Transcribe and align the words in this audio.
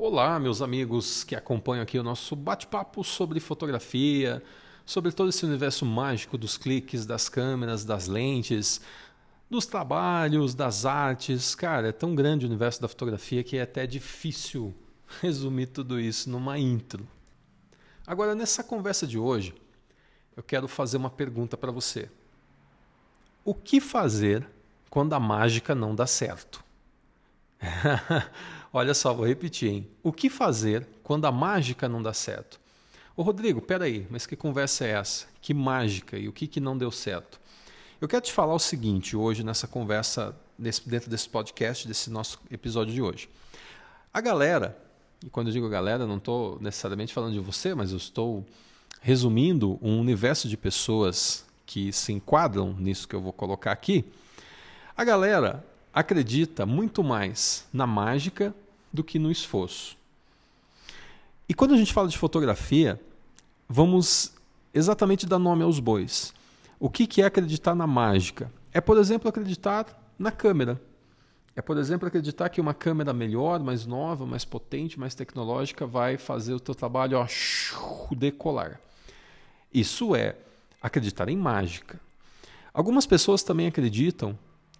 Olá, 0.00 0.38
meus 0.38 0.62
amigos 0.62 1.24
que 1.24 1.34
acompanham 1.34 1.82
aqui 1.82 1.98
o 1.98 2.04
nosso 2.04 2.36
bate-papo 2.36 3.02
sobre 3.02 3.40
fotografia, 3.40 4.40
sobre 4.86 5.10
todo 5.10 5.28
esse 5.28 5.44
universo 5.44 5.84
mágico 5.84 6.38
dos 6.38 6.56
cliques, 6.56 7.04
das 7.04 7.28
câmeras, 7.28 7.84
das 7.84 8.06
lentes, 8.06 8.80
dos 9.50 9.66
trabalhos, 9.66 10.54
das 10.54 10.86
artes. 10.86 11.52
Cara, 11.56 11.88
é 11.88 11.92
tão 11.92 12.14
grande 12.14 12.46
o 12.46 12.48
universo 12.48 12.80
da 12.80 12.86
fotografia 12.86 13.42
que 13.42 13.56
é 13.56 13.62
até 13.62 13.88
difícil 13.88 14.72
resumir 15.20 15.66
tudo 15.66 15.98
isso 15.98 16.30
numa 16.30 16.56
intro. 16.56 17.04
Agora, 18.06 18.36
nessa 18.36 18.62
conversa 18.62 19.04
de 19.04 19.18
hoje, 19.18 19.52
eu 20.36 20.44
quero 20.44 20.68
fazer 20.68 20.96
uma 20.96 21.10
pergunta 21.10 21.56
para 21.56 21.72
você. 21.72 22.08
O 23.44 23.52
que 23.52 23.80
fazer 23.80 24.48
quando 24.88 25.14
a 25.14 25.18
mágica 25.18 25.74
não 25.74 25.92
dá 25.92 26.06
certo? 26.06 26.62
Olha 28.72 28.92
só, 28.92 29.14
vou 29.14 29.26
repetir, 29.26 29.70
hein? 29.70 29.88
O 30.02 30.12
que 30.12 30.28
fazer 30.28 30.86
quando 31.02 31.26
a 31.26 31.32
mágica 31.32 31.88
não 31.88 32.02
dá 32.02 32.12
certo? 32.12 32.60
Ô 33.16 33.22
Rodrigo, 33.22 33.62
peraí, 33.62 34.06
mas 34.10 34.26
que 34.26 34.36
conversa 34.36 34.84
é 34.84 34.90
essa? 34.90 35.26
Que 35.40 35.54
mágica 35.54 36.18
e 36.18 36.28
o 36.28 36.32
que, 36.32 36.46
que 36.46 36.60
não 36.60 36.76
deu 36.76 36.90
certo? 36.90 37.40
Eu 38.00 38.06
quero 38.06 38.22
te 38.22 38.32
falar 38.32 38.54
o 38.54 38.58
seguinte 38.58 39.16
hoje 39.16 39.42
nessa 39.42 39.66
conversa, 39.66 40.36
dentro 40.86 41.10
desse 41.10 41.28
podcast, 41.28 41.88
desse 41.88 42.10
nosso 42.10 42.38
episódio 42.50 42.92
de 42.92 43.02
hoje. 43.02 43.28
A 44.12 44.20
galera, 44.20 44.76
e 45.24 45.30
quando 45.30 45.48
eu 45.48 45.52
digo 45.52 45.68
galera, 45.68 46.06
não 46.06 46.18
estou 46.18 46.58
necessariamente 46.60 47.12
falando 47.12 47.32
de 47.32 47.40
você, 47.40 47.74
mas 47.74 47.90
eu 47.90 47.96
estou 47.96 48.46
resumindo 49.00 49.78
um 49.82 49.98
universo 49.98 50.48
de 50.48 50.56
pessoas 50.56 51.44
que 51.66 51.92
se 51.92 52.12
enquadram 52.12 52.72
nisso 52.74 53.08
que 53.08 53.16
eu 53.16 53.20
vou 53.20 53.32
colocar 53.32 53.72
aqui. 53.72 54.04
A 54.96 55.04
galera 55.04 55.64
acredita 55.92 56.64
muito 56.66 57.02
mais 57.02 57.66
na 57.72 57.86
mágica 57.86 58.54
do 58.92 59.02
que 59.04 59.18
no 59.18 59.30
esforço. 59.30 59.96
E 61.48 61.54
quando 61.54 61.74
a 61.74 61.76
gente 61.76 61.92
fala 61.92 62.08
de 62.08 62.18
fotografia, 62.18 63.00
vamos 63.68 64.34
exatamente 64.72 65.26
dar 65.26 65.38
nome 65.38 65.62
aos 65.62 65.80
bois. 65.80 66.34
O 66.78 66.88
que 66.90 67.22
é 67.22 67.24
acreditar 67.24 67.74
na 67.74 67.86
mágica? 67.86 68.52
É, 68.72 68.80
por 68.80 68.98
exemplo, 68.98 69.28
acreditar 69.28 69.86
na 70.18 70.30
câmera. 70.30 70.80
É, 71.56 71.62
por 71.62 71.76
exemplo, 71.76 72.06
acreditar 72.06 72.48
que 72.50 72.60
uma 72.60 72.72
câmera 72.72 73.12
melhor, 73.12 73.58
mais 73.60 73.84
nova, 73.84 74.24
mais 74.24 74.44
potente, 74.44 75.00
mais 75.00 75.14
tecnológica 75.14 75.86
vai 75.86 76.16
fazer 76.16 76.54
o 76.54 76.60
teu 76.60 76.74
trabalho 76.74 77.18
ó, 77.18 77.26
decolar. 78.14 78.80
Isso 79.74 80.14
é 80.14 80.36
acreditar 80.80 81.28
em 81.28 81.36
mágica. 81.36 82.00
Algumas 82.72 83.06
pessoas 83.06 83.42
também 83.42 83.66
acreditam 83.66 84.38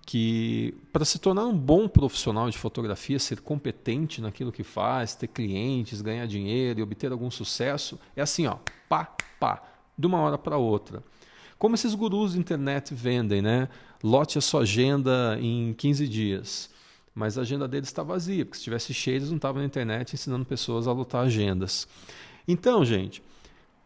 que 0.08 0.74
para 0.90 1.04
se 1.04 1.18
tornar 1.18 1.44
um 1.44 1.54
bom 1.54 1.86
profissional 1.86 2.48
de 2.48 2.56
fotografia, 2.56 3.18
ser 3.18 3.42
competente 3.42 4.22
naquilo 4.22 4.50
que 4.50 4.64
faz, 4.64 5.14
ter 5.14 5.26
clientes, 5.26 6.00
ganhar 6.00 6.24
dinheiro 6.26 6.80
e 6.80 6.82
obter 6.82 7.12
algum 7.12 7.30
sucesso, 7.30 8.00
é 8.16 8.22
assim, 8.22 8.46
ó, 8.46 8.56
pá, 8.88 9.14
pá, 9.38 9.62
de 9.98 10.06
uma 10.06 10.18
hora 10.20 10.38
para 10.38 10.56
outra. 10.56 11.04
Como 11.58 11.74
esses 11.74 11.94
gurus 11.94 12.32
de 12.32 12.38
internet 12.38 12.94
vendem, 12.94 13.42
né? 13.42 13.68
Lote 14.02 14.38
a 14.38 14.40
sua 14.40 14.62
agenda 14.62 15.38
em 15.42 15.74
15 15.74 16.08
dias. 16.08 16.70
Mas 17.14 17.36
a 17.36 17.42
agenda 17.42 17.68
deles 17.68 17.90
está 17.90 18.02
vazia, 18.02 18.46
porque 18.46 18.56
se 18.56 18.60
estivesse 18.60 18.94
cheia, 18.94 19.16
eles 19.16 19.28
não 19.28 19.36
estavam 19.36 19.60
na 19.60 19.66
internet 19.66 20.14
ensinando 20.14 20.46
pessoas 20.46 20.88
a 20.88 20.92
lotar 20.92 21.26
agendas. 21.26 21.86
Então, 22.46 22.82
gente, 22.82 23.22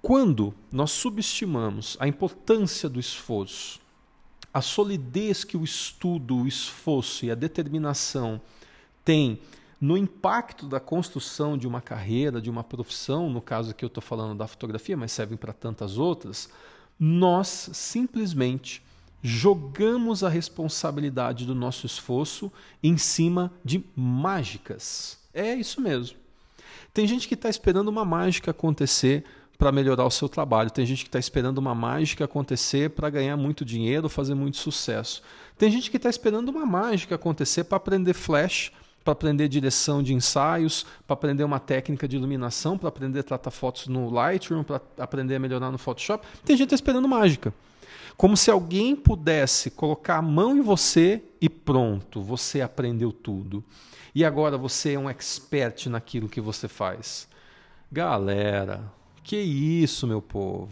quando 0.00 0.54
nós 0.70 0.92
subestimamos 0.92 1.96
a 1.98 2.06
importância 2.06 2.88
do 2.88 3.00
esforço, 3.00 3.81
a 4.52 4.60
solidez 4.60 5.44
que 5.44 5.56
o 5.56 5.64
estudo, 5.64 6.36
o 6.36 6.46
esforço 6.46 7.24
e 7.24 7.30
a 7.30 7.34
determinação 7.34 8.40
têm 9.04 9.40
no 9.80 9.96
impacto 9.96 10.66
da 10.66 10.78
construção 10.78 11.58
de 11.58 11.66
uma 11.66 11.80
carreira, 11.80 12.40
de 12.40 12.48
uma 12.48 12.62
profissão, 12.62 13.28
no 13.28 13.40
caso 13.40 13.70
aqui 13.72 13.84
eu 13.84 13.88
estou 13.88 14.02
falando 14.02 14.38
da 14.38 14.46
fotografia, 14.46 14.96
mas 14.96 15.10
servem 15.10 15.36
para 15.36 15.52
tantas 15.52 15.98
outras, 15.98 16.48
nós 16.98 17.70
simplesmente 17.72 18.82
jogamos 19.22 20.22
a 20.22 20.28
responsabilidade 20.28 21.44
do 21.46 21.54
nosso 21.54 21.86
esforço 21.86 22.52
em 22.82 22.96
cima 22.96 23.52
de 23.64 23.84
mágicas. 23.96 25.18
É 25.32 25.54
isso 25.54 25.80
mesmo. 25.80 26.16
Tem 26.92 27.06
gente 27.06 27.26
que 27.26 27.34
está 27.34 27.48
esperando 27.48 27.88
uma 27.88 28.04
mágica 28.04 28.50
acontecer 28.50 29.24
para 29.62 29.70
melhorar 29.70 30.04
o 30.04 30.10
seu 30.10 30.28
trabalho. 30.28 30.72
Tem 30.72 30.84
gente 30.84 31.04
que 31.04 31.08
está 31.08 31.20
esperando 31.20 31.58
uma 31.58 31.72
mágica 31.72 32.24
acontecer 32.24 32.90
para 32.90 33.08
ganhar 33.08 33.36
muito 33.36 33.64
dinheiro, 33.64 34.08
fazer 34.08 34.34
muito 34.34 34.56
sucesso. 34.56 35.22
Tem 35.56 35.70
gente 35.70 35.88
que 35.88 35.98
está 35.98 36.10
esperando 36.10 36.48
uma 36.48 36.66
mágica 36.66 37.14
acontecer 37.14 37.62
para 37.62 37.76
aprender 37.76 38.12
flash, 38.12 38.72
para 39.04 39.12
aprender 39.12 39.46
direção 39.46 40.02
de 40.02 40.14
ensaios, 40.14 40.84
para 41.06 41.14
aprender 41.14 41.44
uma 41.44 41.60
técnica 41.60 42.08
de 42.08 42.16
iluminação, 42.16 42.76
para 42.76 42.88
aprender 42.88 43.20
a 43.20 43.22
tratar 43.22 43.52
fotos 43.52 43.86
no 43.86 44.10
Lightroom, 44.10 44.64
para 44.64 44.80
aprender 44.98 45.36
a 45.36 45.38
melhorar 45.38 45.70
no 45.70 45.78
Photoshop. 45.78 46.26
Tem 46.44 46.56
gente 46.56 46.70
que 46.70 46.74
esperando 46.74 47.06
mágica. 47.06 47.54
Como 48.16 48.36
se 48.36 48.50
alguém 48.50 48.96
pudesse 48.96 49.70
colocar 49.70 50.16
a 50.16 50.22
mão 50.22 50.56
em 50.56 50.60
você 50.60 51.22
e 51.40 51.48
pronto, 51.48 52.20
você 52.20 52.62
aprendeu 52.62 53.12
tudo. 53.12 53.62
E 54.12 54.24
agora 54.24 54.58
você 54.58 54.94
é 54.94 54.98
um 54.98 55.08
expert 55.08 55.86
naquilo 55.86 56.28
que 56.28 56.40
você 56.40 56.66
faz. 56.66 57.28
Galera, 57.92 58.90
que 59.22 59.36
isso, 59.36 60.06
meu 60.06 60.20
povo? 60.20 60.70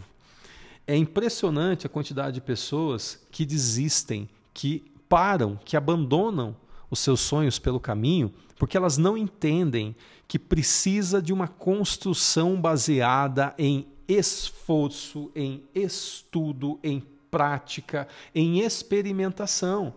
É 0.85 0.95
impressionante 0.95 1.85
a 1.85 1.89
quantidade 1.89 2.35
de 2.35 2.41
pessoas 2.41 3.21
que 3.31 3.45
desistem, 3.45 4.27
que 4.53 4.83
param, 5.07 5.59
que 5.63 5.77
abandonam 5.77 6.55
os 6.89 6.99
seus 6.99 7.21
sonhos 7.21 7.57
pelo 7.57 7.79
caminho, 7.79 8.33
porque 8.57 8.75
elas 8.75 8.97
não 8.97 9.17
entendem 9.17 9.95
que 10.27 10.37
precisa 10.37 11.21
de 11.21 11.33
uma 11.33 11.47
construção 11.47 12.59
baseada 12.59 13.53
em 13.57 13.87
esforço, 14.07 15.31
em 15.35 15.63
estudo, 15.73 16.79
em 16.83 17.03
prática, 17.29 18.07
em 18.35 18.59
experimentação. 18.59 19.93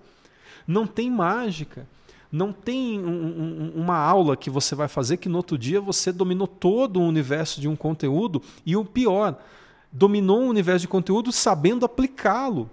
Não 0.66 0.86
tem 0.86 1.10
mágica. 1.10 1.86
Não 2.34 2.52
tem 2.52 2.98
um, 2.98 3.06
um, 3.06 3.72
uma 3.76 3.96
aula 3.96 4.36
que 4.36 4.50
você 4.50 4.74
vai 4.74 4.88
fazer 4.88 5.18
que 5.18 5.28
no 5.28 5.36
outro 5.36 5.56
dia 5.56 5.80
você 5.80 6.10
dominou 6.10 6.48
todo 6.48 6.98
o 6.98 7.06
universo 7.06 7.60
de 7.60 7.68
um 7.68 7.76
conteúdo 7.76 8.42
e 8.66 8.76
o 8.76 8.84
pior, 8.84 9.40
dominou 9.92 10.40
o 10.40 10.48
universo 10.48 10.80
de 10.80 10.88
conteúdo 10.88 11.30
sabendo 11.30 11.86
aplicá-lo. 11.86 12.68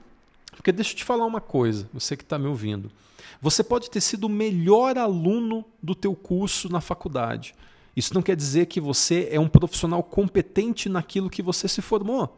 Porque 0.51 0.71
deixa 0.71 0.93
eu 0.93 0.95
te 0.95 1.03
falar 1.03 1.27
uma 1.27 1.39
coisa, 1.39 1.87
você 1.93 2.17
que 2.17 2.23
está 2.23 2.39
me 2.39 2.47
ouvindo. 2.47 2.89
Você 3.39 3.63
pode 3.63 3.91
ter 3.91 4.01
sido 4.01 4.23
o 4.23 4.29
melhor 4.29 4.97
aluno 4.97 5.63
do 5.79 5.93
teu 5.93 6.15
curso 6.15 6.67
na 6.67 6.81
faculdade. 6.81 7.53
Isso 7.95 8.15
não 8.15 8.23
quer 8.23 8.35
dizer 8.35 8.65
que 8.65 8.81
você 8.81 9.29
é 9.31 9.39
um 9.39 9.47
profissional 9.47 10.01
competente 10.01 10.89
naquilo 10.89 11.29
que 11.29 11.43
você 11.43 11.67
se 11.67 11.83
formou. 11.83 12.35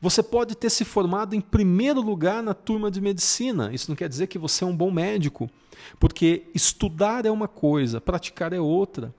Você 0.00 0.22
pode 0.22 0.54
ter 0.54 0.70
se 0.70 0.84
formado 0.84 1.34
em 1.34 1.40
primeiro 1.40 2.00
lugar 2.00 2.42
na 2.42 2.54
turma 2.54 2.90
de 2.90 3.00
medicina. 3.00 3.72
Isso 3.72 3.90
não 3.90 3.96
quer 3.96 4.08
dizer 4.08 4.26
que 4.26 4.38
você 4.38 4.64
é 4.64 4.66
um 4.66 4.76
bom 4.76 4.90
médico, 4.90 5.50
porque 5.98 6.44
estudar 6.54 7.26
é 7.26 7.30
uma 7.30 7.48
coisa, 7.48 8.00
praticar 8.00 8.52
é 8.52 8.60
outra. 8.60 9.14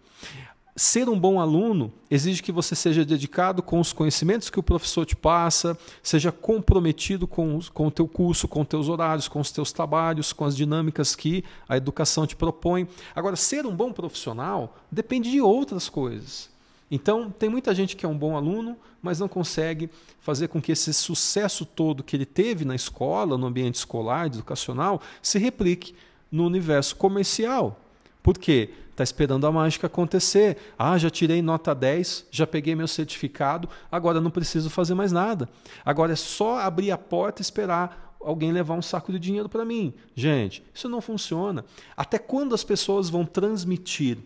Ser 0.75 1.07
um 1.07 1.19
bom 1.19 1.39
aluno 1.39 1.93
exige 2.09 2.41
que 2.41 2.51
você 2.51 2.75
seja 2.75 3.05
dedicado 3.05 3.61
com 3.61 3.79
os 3.79 3.93
conhecimentos 3.93 4.49
que 4.49 4.59
o 4.59 4.63
professor 4.63 5.05
te 5.05 5.15
passa, 5.15 5.77
seja 6.01 6.31
comprometido 6.31 7.27
com, 7.27 7.59
com 7.71 7.87
o 7.87 7.91
teu 7.91 8.07
curso, 8.07 8.47
com 8.47 8.61
os 8.61 8.67
teus 8.67 8.89
horários, 8.89 9.27
com 9.27 9.39
os 9.39 9.51
teus 9.51 9.71
trabalhos, 9.71 10.33
com 10.33 10.45
as 10.45 10.57
dinâmicas 10.57 11.15
que 11.15 11.43
a 11.69 11.77
educação 11.77 12.25
te 12.25 12.35
propõe. 12.35 12.87
Agora, 13.15 13.35
ser 13.35 13.67
um 13.67 13.75
bom 13.75 13.93
profissional 13.93 14.75
depende 14.91 15.29
de 15.29 15.39
outras 15.39 15.89
coisas. 15.89 16.52
Então, 16.95 17.31
tem 17.31 17.49
muita 17.49 17.73
gente 17.73 17.95
que 17.95 18.05
é 18.05 18.07
um 18.07 18.15
bom 18.15 18.37
aluno, 18.37 18.77
mas 19.01 19.19
não 19.19 19.27
consegue 19.27 19.89
fazer 20.21 20.47
com 20.47 20.61
que 20.61 20.71
esse 20.71 20.93
sucesso 20.93 21.65
todo 21.65 22.03
que 22.03 22.15
ele 22.15 22.23
teve 22.23 22.63
na 22.65 22.75
escola, 22.75 23.35
no 23.35 23.47
ambiente 23.47 23.73
escolar, 23.73 24.27
educacional, 24.27 25.01
se 25.19 25.39
replique 25.39 25.95
no 26.31 26.45
universo 26.45 26.95
comercial. 26.95 27.79
Por 28.21 28.37
quê? 28.37 28.69
Está 28.91 29.03
esperando 29.03 29.47
a 29.47 29.51
mágica 29.51 29.87
acontecer. 29.87 30.55
Ah, 30.77 30.95
já 30.95 31.09
tirei 31.09 31.41
nota 31.41 31.73
10, 31.73 32.27
já 32.29 32.45
peguei 32.45 32.75
meu 32.75 32.87
certificado, 32.87 33.67
agora 33.91 34.21
não 34.21 34.29
preciso 34.29 34.69
fazer 34.69 34.93
mais 34.93 35.11
nada. 35.11 35.49
Agora 35.83 36.13
é 36.13 36.15
só 36.15 36.59
abrir 36.59 36.91
a 36.91 36.97
porta 36.97 37.41
e 37.41 37.43
esperar 37.43 38.15
alguém 38.21 38.51
levar 38.51 38.75
um 38.75 38.83
saco 38.83 39.11
de 39.11 39.17
dinheiro 39.17 39.49
para 39.49 39.65
mim. 39.65 39.95
Gente, 40.13 40.63
isso 40.71 40.87
não 40.87 41.01
funciona. 41.01 41.65
Até 41.97 42.19
quando 42.19 42.53
as 42.53 42.63
pessoas 42.63 43.09
vão 43.09 43.25
transmitir 43.25 44.19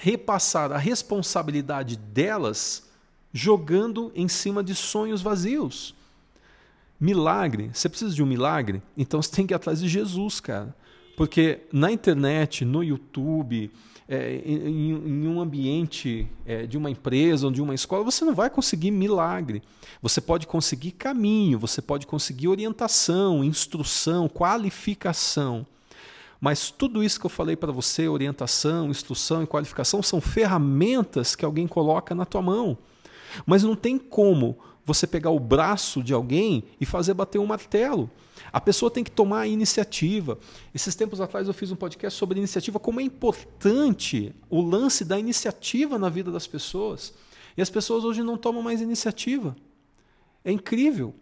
repassar 0.00 0.72
a 0.72 0.78
responsabilidade 0.78 1.96
delas 1.96 2.88
jogando 3.32 4.10
em 4.14 4.28
cima 4.28 4.62
de 4.62 4.74
sonhos 4.74 5.20
vazios. 5.20 5.94
Milagre, 7.00 7.70
você 7.72 7.88
precisa 7.88 8.14
de 8.14 8.22
um 8.22 8.26
milagre? 8.26 8.82
Então 8.96 9.20
você 9.22 9.30
tem 9.30 9.46
que 9.46 9.54
ir 9.54 9.56
atrás 9.56 9.80
de 9.80 9.88
Jesus, 9.88 10.40
cara. 10.40 10.74
Porque 11.16 11.60
na 11.72 11.90
internet, 11.90 12.64
no 12.64 12.82
YouTube, 12.82 13.70
é, 14.08 14.36
em, 14.36 14.90
em, 14.90 15.28
um 15.28 15.40
ambiente 15.40 16.26
é, 16.46 16.66
de 16.66 16.78
uma 16.78 16.90
empresa 16.90 17.46
ou 17.46 17.52
de 17.52 17.60
uma 17.60 17.74
escola, 17.74 18.02
você 18.02 18.24
não 18.24 18.34
vai 18.34 18.48
conseguir 18.48 18.90
milagre. 18.90 19.62
Você 20.00 20.20
pode 20.20 20.46
conseguir 20.46 20.92
caminho, 20.92 21.58
você 21.58 21.82
pode 21.82 22.06
conseguir 22.06 22.48
orientação, 22.48 23.44
instrução, 23.44 24.28
qualificação. 24.28 25.66
Mas 26.40 26.70
tudo 26.70 27.02
isso 27.02 27.18
que 27.18 27.26
eu 27.26 27.30
falei 27.30 27.56
para 27.56 27.72
você, 27.72 28.08
orientação, 28.08 28.90
instrução 28.90 29.42
e 29.42 29.46
qualificação, 29.46 30.02
são 30.02 30.20
ferramentas 30.20 31.34
que 31.34 31.44
alguém 31.44 31.66
coloca 31.66 32.14
na 32.14 32.24
tua 32.24 32.42
mão. 32.42 32.78
Mas 33.44 33.62
não 33.62 33.74
tem 33.74 33.98
como 33.98 34.56
você 34.84 35.06
pegar 35.06 35.30
o 35.30 35.40
braço 35.40 36.02
de 36.02 36.14
alguém 36.14 36.64
e 36.80 36.86
fazer 36.86 37.12
bater 37.12 37.38
um 37.38 37.46
martelo. 37.46 38.10
A 38.52 38.60
pessoa 38.60 38.90
tem 38.90 39.04
que 39.04 39.10
tomar 39.10 39.40
a 39.40 39.46
iniciativa. 39.46 40.38
Esses 40.74 40.94
tempos 40.94 41.20
atrás 41.20 41.46
eu 41.46 41.52
fiz 41.54 41.70
um 41.70 41.76
podcast 41.76 42.18
sobre 42.18 42.38
iniciativa, 42.38 42.78
como 42.78 43.00
é 43.00 43.02
importante 43.02 44.34
o 44.48 44.62
lance 44.62 45.04
da 45.04 45.18
iniciativa 45.18 45.98
na 45.98 46.08
vida 46.08 46.30
das 46.30 46.46
pessoas. 46.46 47.12
E 47.56 47.60
as 47.60 47.68
pessoas 47.68 48.04
hoje 48.04 48.22
não 48.22 48.38
tomam 48.38 48.62
mais 48.62 48.80
iniciativa. 48.80 49.54
É 50.44 50.52
incrível. 50.52 51.14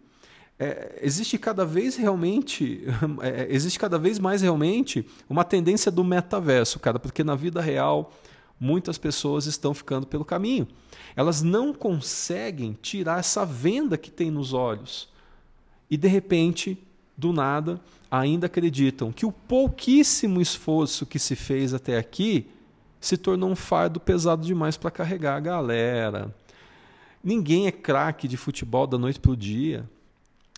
É, 0.59 0.99
existe 1.01 1.37
cada 1.37 1.63
vez 1.63 1.95
realmente, 1.95 2.83
é, 3.21 3.47
existe 3.49 3.77
cada 3.77 3.99
vez 3.99 4.17
mais 4.17 4.41
realmente 4.41 5.05
uma 5.29 5.43
tendência 5.43 5.91
do 5.91 6.03
metaverso, 6.03 6.79
cara, 6.79 6.97
porque 6.97 7.23
na 7.23 7.35
vida 7.35 7.61
real 7.61 8.11
muitas 8.59 8.97
pessoas 8.97 9.45
estão 9.45 9.73
ficando 9.73 10.07
pelo 10.07 10.25
caminho. 10.25 10.67
Elas 11.15 11.41
não 11.41 11.73
conseguem 11.73 12.77
tirar 12.81 13.19
essa 13.19 13.45
venda 13.45 13.97
que 13.97 14.09
tem 14.09 14.31
nos 14.31 14.53
olhos. 14.53 15.09
E 15.89 15.95
de 15.95 16.07
repente, 16.07 16.77
do 17.15 17.31
nada, 17.31 17.79
ainda 18.09 18.47
acreditam 18.47 19.11
que 19.11 19.25
o 19.25 19.31
pouquíssimo 19.31 20.41
esforço 20.41 21.05
que 21.05 21.19
se 21.19 21.35
fez 21.35 21.73
até 21.73 21.97
aqui 21.97 22.47
se 22.99 23.15
tornou 23.15 23.49
um 23.49 23.55
fardo 23.55 23.99
pesado 23.99 24.45
demais 24.45 24.75
para 24.75 24.91
carregar 24.91 25.35
a 25.35 25.39
galera. 25.39 26.35
Ninguém 27.23 27.67
é 27.67 27.71
craque 27.71 28.27
de 28.27 28.37
futebol 28.37 28.87
da 28.87 28.97
noite 28.97 29.19
para 29.19 29.31
o 29.31 29.37
dia. 29.37 29.87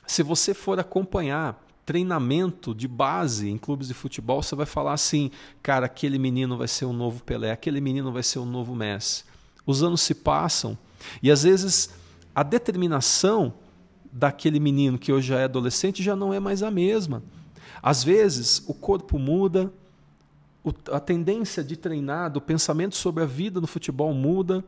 Se 0.10 0.24
você 0.24 0.56
for 0.56 0.80
acompanhar 0.80 1.64
treinamento 1.86 2.74
de 2.74 2.88
base 2.88 3.48
em 3.48 3.60
clubes 3.60 3.90
de 3.90 3.94
futebol, 3.94 4.42
você 4.42 4.56
vai 4.56 4.66
falar 4.66 4.94
assim: 4.94 5.30
cara, 5.62 5.86
aquele 5.86 6.18
menino 6.18 6.58
vai 6.58 6.68
ser 6.68 6.86
o 6.86 6.92
novo 6.92 7.24
Pelé, 7.24 7.52
aquele 7.52 7.80
menino 7.80 8.12
vai 8.12 8.24
ser 8.24 8.40
o 8.40 8.46
novo 8.46 8.74
Messi. 8.74 9.24
Os 9.68 9.84
anos 9.84 10.02
se 10.02 10.16
passam 10.16 10.76
e 11.22 11.30
às 11.30 11.44
vezes 11.44 11.92
a 12.34 12.42
determinação 12.42 13.54
daquele 14.12 14.60
menino 14.60 14.98
que 14.98 15.14
hoje 15.14 15.28
já 15.28 15.42
é 15.42 15.44
adolescente 15.44 16.02
já 16.02 16.16
não 16.16 16.34
é 16.34 16.40
mais 16.40 16.64
a 16.64 16.72
mesma. 16.72 17.22
Às 17.80 18.04
vezes 18.04 18.64
o 18.66 18.74
corpo 18.74 19.20
muda, 19.20 19.72
a 20.92 21.00
tendência 21.00 21.64
de 21.64 21.78
treinar, 21.78 22.32
do 22.32 22.42
pensamento 22.42 22.96
sobre 22.96 23.22
a 23.22 23.28
vida 23.28 23.62
no 23.62 23.68
futebol 23.68 24.12
muda 24.12 24.66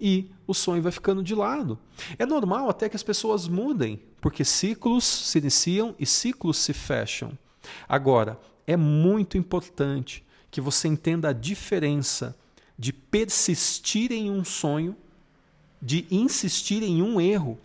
e 0.00 0.30
o 0.46 0.54
sonho 0.54 0.82
vai 0.82 0.90
ficando 0.90 1.22
de 1.22 1.34
lado. 1.34 1.78
É 2.18 2.24
normal 2.24 2.70
até 2.70 2.88
que 2.88 2.96
as 2.96 3.02
pessoas 3.02 3.46
mudem, 3.46 4.00
porque 4.20 4.44
ciclos 4.44 5.04
se 5.04 5.38
iniciam 5.38 5.94
e 5.98 6.06
ciclos 6.06 6.56
se 6.56 6.72
fecham. 6.72 7.36
Agora, 7.88 8.40
é 8.66 8.76
muito 8.76 9.36
importante 9.36 10.24
que 10.50 10.60
você 10.60 10.88
entenda 10.88 11.28
a 11.28 11.32
diferença 11.32 12.36
de 12.78 12.92
persistir 12.92 14.10
em 14.10 14.30
um 14.30 14.44
sonho, 14.44 14.96
de 15.80 16.06
insistir 16.10 16.82
em 16.82 17.02
um 17.02 17.20
erro. 17.20 17.58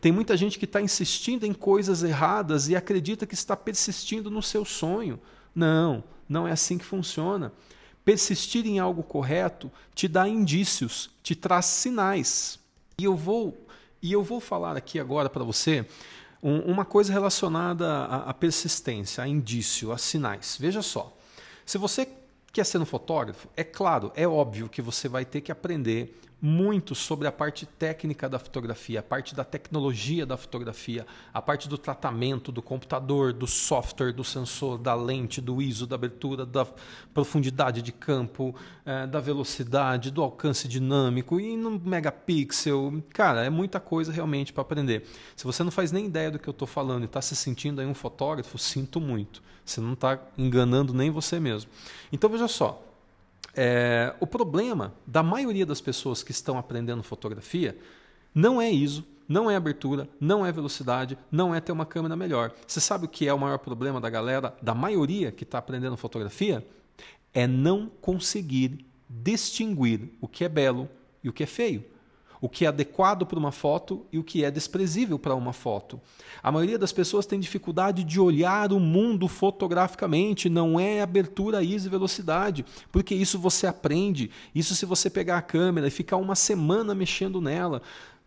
Tem 0.00 0.12
muita 0.12 0.36
gente 0.36 0.58
que 0.58 0.64
está 0.64 0.80
insistindo 0.80 1.44
em 1.44 1.52
coisas 1.52 2.02
erradas 2.02 2.68
e 2.68 2.76
acredita 2.76 3.26
que 3.26 3.34
está 3.34 3.56
persistindo 3.56 4.30
no 4.30 4.42
seu 4.42 4.64
sonho. 4.64 5.18
Não, 5.54 6.04
não 6.28 6.46
é 6.46 6.52
assim 6.52 6.78
que 6.78 6.84
funciona. 6.84 7.52
Persistir 8.08 8.66
em 8.66 8.78
algo 8.78 9.02
correto 9.02 9.70
te 9.94 10.08
dá 10.08 10.26
indícios, 10.26 11.10
te 11.22 11.34
traz 11.34 11.66
sinais. 11.66 12.58
E 12.98 13.04
eu 13.04 13.14
vou, 13.14 13.54
e 14.00 14.10
eu 14.10 14.22
vou 14.22 14.40
falar 14.40 14.78
aqui 14.78 14.98
agora 14.98 15.28
para 15.28 15.44
você 15.44 15.84
um, 16.42 16.60
uma 16.60 16.86
coisa 16.86 17.12
relacionada 17.12 17.86
à, 17.86 18.30
à 18.30 18.32
persistência, 18.32 19.22
a 19.22 19.28
indício, 19.28 19.92
a 19.92 19.98
sinais. 19.98 20.56
Veja 20.58 20.80
só. 20.80 21.14
Se 21.66 21.76
você 21.76 22.08
quer 22.50 22.64
ser 22.64 22.78
um 22.78 22.86
fotógrafo, 22.86 23.46
é 23.54 23.62
claro, 23.62 24.10
é 24.16 24.26
óbvio 24.26 24.70
que 24.70 24.80
você 24.80 25.06
vai 25.06 25.26
ter 25.26 25.42
que 25.42 25.52
aprender 25.52 26.18
muito 26.40 26.94
sobre 26.94 27.26
a 27.26 27.32
parte 27.32 27.66
técnica 27.66 28.28
da 28.28 28.38
fotografia, 28.38 29.00
a 29.00 29.02
parte 29.02 29.34
da 29.34 29.42
tecnologia 29.42 30.24
da 30.24 30.36
fotografia, 30.36 31.04
a 31.34 31.42
parte 31.42 31.68
do 31.68 31.76
tratamento 31.76 32.52
do 32.52 32.62
computador, 32.62 33.32
do 33.32 33.46
software, 33.46 34.12
do 34.12 34.22
sensor, 34.22 34.78
da 34.78 34.94
lente, 34.94 35.40
do 35.40 35.60
ISO, 35.60 35.86
da 35.86 35.96
abertura, 35.96 36.46
da 36.46 36.64
profundidade 37.12 37.82
de 37.82 37.90
campo, 37.90 38.54
é, 38.86 39.06
da 39.06 39.18
velocidade, 39.18 40.12
do 40.12 40.22
alcance 40.22 40.68
dinâmico 40.68 41.40
e 41.40 41.56
no 41.56 41.70
megapixel. 41.78 43.02
Cara, 43.10 43.44
é 43.44 43.50
muita 43.50 43.80
coisa 43.80 44.12
realmente 44.12 44.52
para 44.52 44.62
aprender. 44.62 45.06
Se 45.34 45.44
você 45.44 45.64
não 45.64 45.72
faz 45.72 45.90
nem 45.90 46.06
ideia 46.06 46.30
do 46.30 46.38
que 46.38 46.48
eu 46.48 46.52
estou 46.52 46.68
falando 46.68 47.02
e 47.02 47.06
está 47.06 47.20
se 47.20 47.34
sentindo 47.34 47.80
aí 47.80 47.86
um 47.86 47.94
fotógrafo, 47.94 48.56
sinto 48.58 49.00
muito. 49.00 49.42
Você 49.64 49.80
não 49.80 49.92
está 49.92 50.18
enganando 50.38 50.94
nem 50.94 51.10
você 51.10 51.40
mesmo. 51.40 51.70
Então 52.12 52.30
veja 52.30 52.48
só, 52.48 52.87
é, 53.60 54.14
o 54.20 54.26
problema 54.26 54.94
da 55.04 55.20
maioria 55.20 55.66
das 55.66 55.80
pessoas 55.80 56.22
que 56.22 56.30
estão 56.30 56.56
aprendendo 56.56 57.02
fotografia 57.02 57.76
não 58.32 58.62
é 58.62 58.70
ISO, 58.70 59.04
não 59.28 59.50
é 59.50 59.56
abertura, 59.56 60.08
não 60.20 60.46
é 60.46 60.52
velocidade, 60.52 61.18
não 61.28 61.52
é 61.52 61.60
ter 61.60 61.72
uma 61.72 61.84
câmera 61.84 62.14
melhor. 62.14 62.54
Você 62.64 62.80
sabe 62.80 63.06
o 63.06 63.08
que 63.08 63.26
é 63.26 63.34
o 63.34 63.38
maior 63.38 63.58
problema 63.58 64.00
da 64.00 64.08
galera, 64.08 64.56
da 64.62 64.76
maioria 64.76 65.32
que 65.32 65.42
está 65.42 65.58
aprendendo 65.58 65.96
fotografia? 65.96 66.64
É 67.34 67.48
não 67.48 67.90
conseguir 68.00 68.86
distinguir 69.08 70.08
o 70.20 70.28
que 70.28 70.44
é 70.44 70.48
belo 70.48 70.88
e 71.24 71.28
o 71.28 71.32
que 71.32 71.42
é 71.42 71.46
feio 71.46 71.84
o 72.40 72.48
que 72.48 72.64
é 72.64 72.68
adequado 72.68 73.26
para 73.26 73.38
uma 73.38 73.52
foto 73.52 74.06
e 74.12 74.18
o 74.18 74.24
que 74.24 74.44
é 74.44 74.50
desprezível 74.50 75.18
para 75.18 75.34
uma 75.34 75.52
foto. 75.52 76.00
A 76.42 76.52
maioria 76.52 76.78
das 76.78 76.92
pessoas 76.92 77.26
tem 77.26 77.40
dificuldade 77.40 78.04
de 78.04 78.20
olhar 78.20 78.72
o 78.72 78.80
mundo 78.80 79.26
fotograficamente, 79.28 80.48
não 80.48 80.78
é 80.78 81.00
abertura, 81.00 81.62
ISO 81.62 81.88
e 81.88 81.90
velocidade, 81.90 82.64
porque 82.92 83.14
isso 83.14 83.38
você 83.38 83.66
aprende. 83.66 84.30
Isso 84.54 84.74
se 84.74 84.86
você 84.86 85.10
pegar 85.10 85.38
a 85.38 85.42
câmera 85.42 85.88
e 85.88 85.90
ficar 85.90 86.16
uma 86.16 86.34
semana 86.34 86.94
mexendo 86.94 87.40
nela 87.40 87.82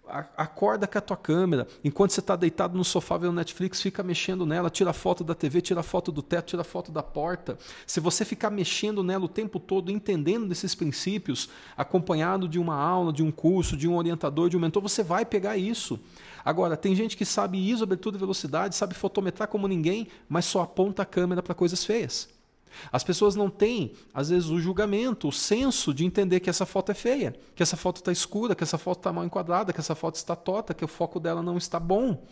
acorda 0.07 0.87
com 0.87 0.97
a 0.97 1.01
tua 1.01 1.17
câmera, 1.17 1.67
enquanto 1.83 2.11
você 2.11 2.19
está 2.19 2.35
deitado 2.35 2.77
no 2.77 2.83
sofá 2.83 3.17
vendo 3.17 3.33
Netflix, 3.33 3.81
fica 3.81 4.03
mexendo 4.03 4.45
nela, 4.45 4.69
tira 4.69 4.91
foto 4.93 5.23
da 5.23 5.33
TV, 5.33 5.61
tira 5.61 5.81
foto 5.81 6.11
do 6.11 6.21
teto, 6.21 6.47
tira 6.47 6.63
foto 6.63 6.91
da 6.91 7.01
porta. 7.01 7.57
Se 7.85 7.99
você 7.99 8.25
ficar 8.25 8.49
mexendo 8.49 9.03
nela 9.03 9.25
o 9.25 9.29
tempo 9.29 9.59
todo, 9.59 9.91
entendendo 9.91 10.47
desses 10.47 10.75
princípios, 10.75 11.49
acompanhado 11.77 12.47
de 12.47 12.59
uma 12.59 12.75
aula, 12.75 13.13
de 13.13 13.23
um 13.23 13.31
curso, 13.31 13.77
de 13.77 13.87
um 13.87 13.95
orientador, 13.95 14.49
de 14.49 14.57
um 14.57 14.59
mentor, 14.59 14.81
você 14.81 15.03
vai 15.03 15.25
pegar 15.25 15.55
isso. 15.57 15.99
Agora, 16.43 16.75
tem 16.75 16.95
gente 16.95 17.15
que 17.15 17.25
sabe 17.25 17.69
ISO, 17.69 17.83
abertura 17.83 18.15
e 18.17 18.19
velocidade, 18.19 18.75
sabe 18.75 18.93
fotometrar 18.93 19.47
como 19.47 19.67
ninguém, 19.67 20.07
mas 20.27 20.45
só 20.45 20.61
aponta 20.61 21.03
a 21.03 21.05
câmera 21.05 21.41
para 21.41 21.53
coisas 21.53 21.85
feias. 21.85 22.27
As 22.91 23.03
pessoas 23.03 23.35
não 23.35 23.49
têm, 23.49 23.93
às 24.13 24.29
vezes, 24.29 24.49
o 24.49 24.59
julgamento, 24.59 25.27
o 25.27 25.31
senso 25.31 25.93
de 25.93 26.05
entender 26.05 26.39
que 26.39 26.49
essa 26.49 26.65
foto 26.65 26.91
é 26.91 26.95
feia, 26.95 27.35
que 27.55 27.63
essa 27.63 27.77
foto 27.77 27.97
está 27.97 28.11
escura, 28.11 28.55
que 28.55 28.63
essa 28.63 28.77
foto 28.77 28.99
está 28.99 29.13
mal 29.13 29.25
enquadrada, 29.25 29.73
que 29.73 29.79
essa 29.79 29.95
foto 29.95 30.15
está 30.15 30.35
torta, 30.35 30.73
que 30.73 30.85
o 30.85 30.87
foco 30.87 31.19
dela 31.19 31.41
não 31.41 31.57
está 31.57 31.79
bom. 31.79 32.23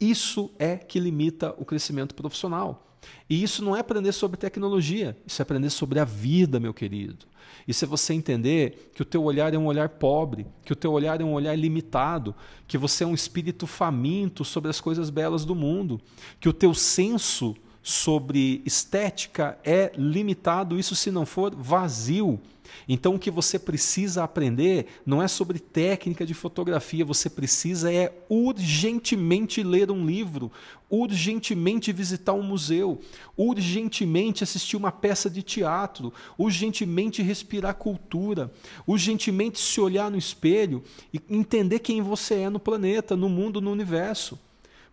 Isso 0.00 0.50
é 0.58 0.76
que 0.76 0.98
limita 0.98 1.54
o 1.58 1.64
crescimento 1.64 2.14
profissional. 2.14 2.86
E 3.28 3.42
isso 3.42 3.64
não 3.64 3.76
é 3.76 3.80
aprender 3.80 4.12
sobre 4.12 4.36
tecnologia, 4.36 5.16
isso 5.26 5.40
é 5.40 5.42
aprender 5.42 5.70
sobre 5.70 5.98
a 5.98 6.04
vida, 6.04 6.60
meu 6.60 6.74
querido. 6.74 7.26
Isso 7.66 7.84
é 7.84 7.88
você 7.88 8.14
entender 8.14 8.90
que 8.94 9.02
o 9.02 9.04
teu 9.04 9.22
olhar 9.22 9.54
é 9.54 9.58
um 9.58 9.66
olhar 9.66 9.88
pobre, 9.88 10.46
que 10.64 10.72
o 10.72 10.76
teu 10.76 10.92
olhar 10.92 11.20
é 11.20 11.24
um 11.24 11.32
olhar 11.32 11.56
limitado, 11.56 12.34
que 12.66 12.78
você 12.78 13.04
é 13.04 13.06
um 13.06 13.14
espírito 13.14 13.66
faminto 13.66 14.44
sobre 14.44 14.70
as 14.70 14.80
coisas 14.80 15.10
belas 15.10 15.44
do 15.44 15.54
mundo, 15.54 16.00
que 16.38 16.48
o 16.48 16.52
teu 16.52 16.74
senso 16.74 17.54
sobre 17.82 18.62
estética 18.64 19.58
é 19.64 19.92
limitado, 19.96 20.78
isso 20.78 20.94
se 20.94 21.10
não 21.10 21.24
for 21.24 21.54
vazio. 21.54 22.40
Então 22.88 23.14
o 23.14 23.18
que 23.18 23.30
você 23.30 23.58
precisa 23.58 24.22
aprender 24.24 24.86
não 25.04 25.22
é 25.22 25.28
sobre 25.28 25.58
técnica 25.58 26.24
de 26.24 26.34
fotografia, 26.34 27.04
você 27.04 27.28
precisa 27.28 27.92
é 27.92 28.12
urgentemente 28.28 29.62
ler 29.62 29.90
um 29.90 30.04
livro, 30.06 30.50
urgentemente 30.88 31.92
visitar 31.92 32.32
um 32.32 32.42
museu, 32.42 33.00
urgentemente 33.36 34.42
assistir 34.42 34.76
uma 34.76 34.92
peça 34.92 35.28
de 35.28 35.42
teatro, 35.42 36.12
urgentemente 36.36 37.22
respirar 37.22 37.74
cultura, 37.74 38.52
urgentemente 38.86 39.58
se 39.58 39.80
olhar 39.80 40.10
no 40.10 40.18
espelho 40.18 40.82
e 41.12 41.20
entender 41.28 41.78
quem 41.80 42.02
você 42.02 42.34
é 42.34 42.50
no 42.50 42.60
planeta, 42.60 43.16
no 43.16 43.28
mundo, 43.28 43.60
no 43.60 43.70
universo. 43.70 44.38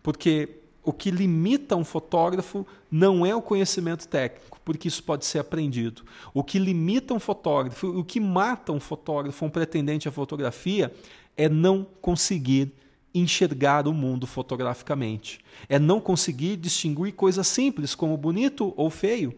Porque 0.02 0.48
o 0.88 0.92
que 0.94 1.10
limita 1.10 1.76
um 1.76 1.84
fotógrafo 1.84 2.66
não 2.90 3.26
é 3.26 3.36
o 3.36 3.42
conhecimento 3.42 4.08
técnico, 4.08 4.58
porque 4.64 4.88
isso 4.88 5.02
pode 5.02 5.26
ser 5.26 5.38
aprendido. 5.38 6.02
O 6.32 6.42
que 6.42 6.58
limita 6.58 7.12
um 7.12 7.20
fotógrafo, 7.20 7.88
o 7.88 8.02
que 8.02 8.18
mata 8.18 8.72
um 8.72 8.80
fotógrafo, 8.80 9.44
um 9.44 9.50
pretendente 9.50 10.08
à 10.08 10.10
fotografia, 10.10 10.90
é 11.36 11.46
não 11.46 11.86
conseguir 12.00 12.72
enxergar 13.14 13.86
o 13.86 13.92
mundo 13.92 14.26
fotograficamente. 14.26 15.40
É 15.68 15.78
não 15.78 16.00
conseguir 16.00 16.56
distinguir 16.56 17.12
coisas 17.12 17.46
simples 17.46 17.94
como 17.94 18.16
bonito 18.16 18.72
ou 18.74 18.88
feio. 18.88 19.34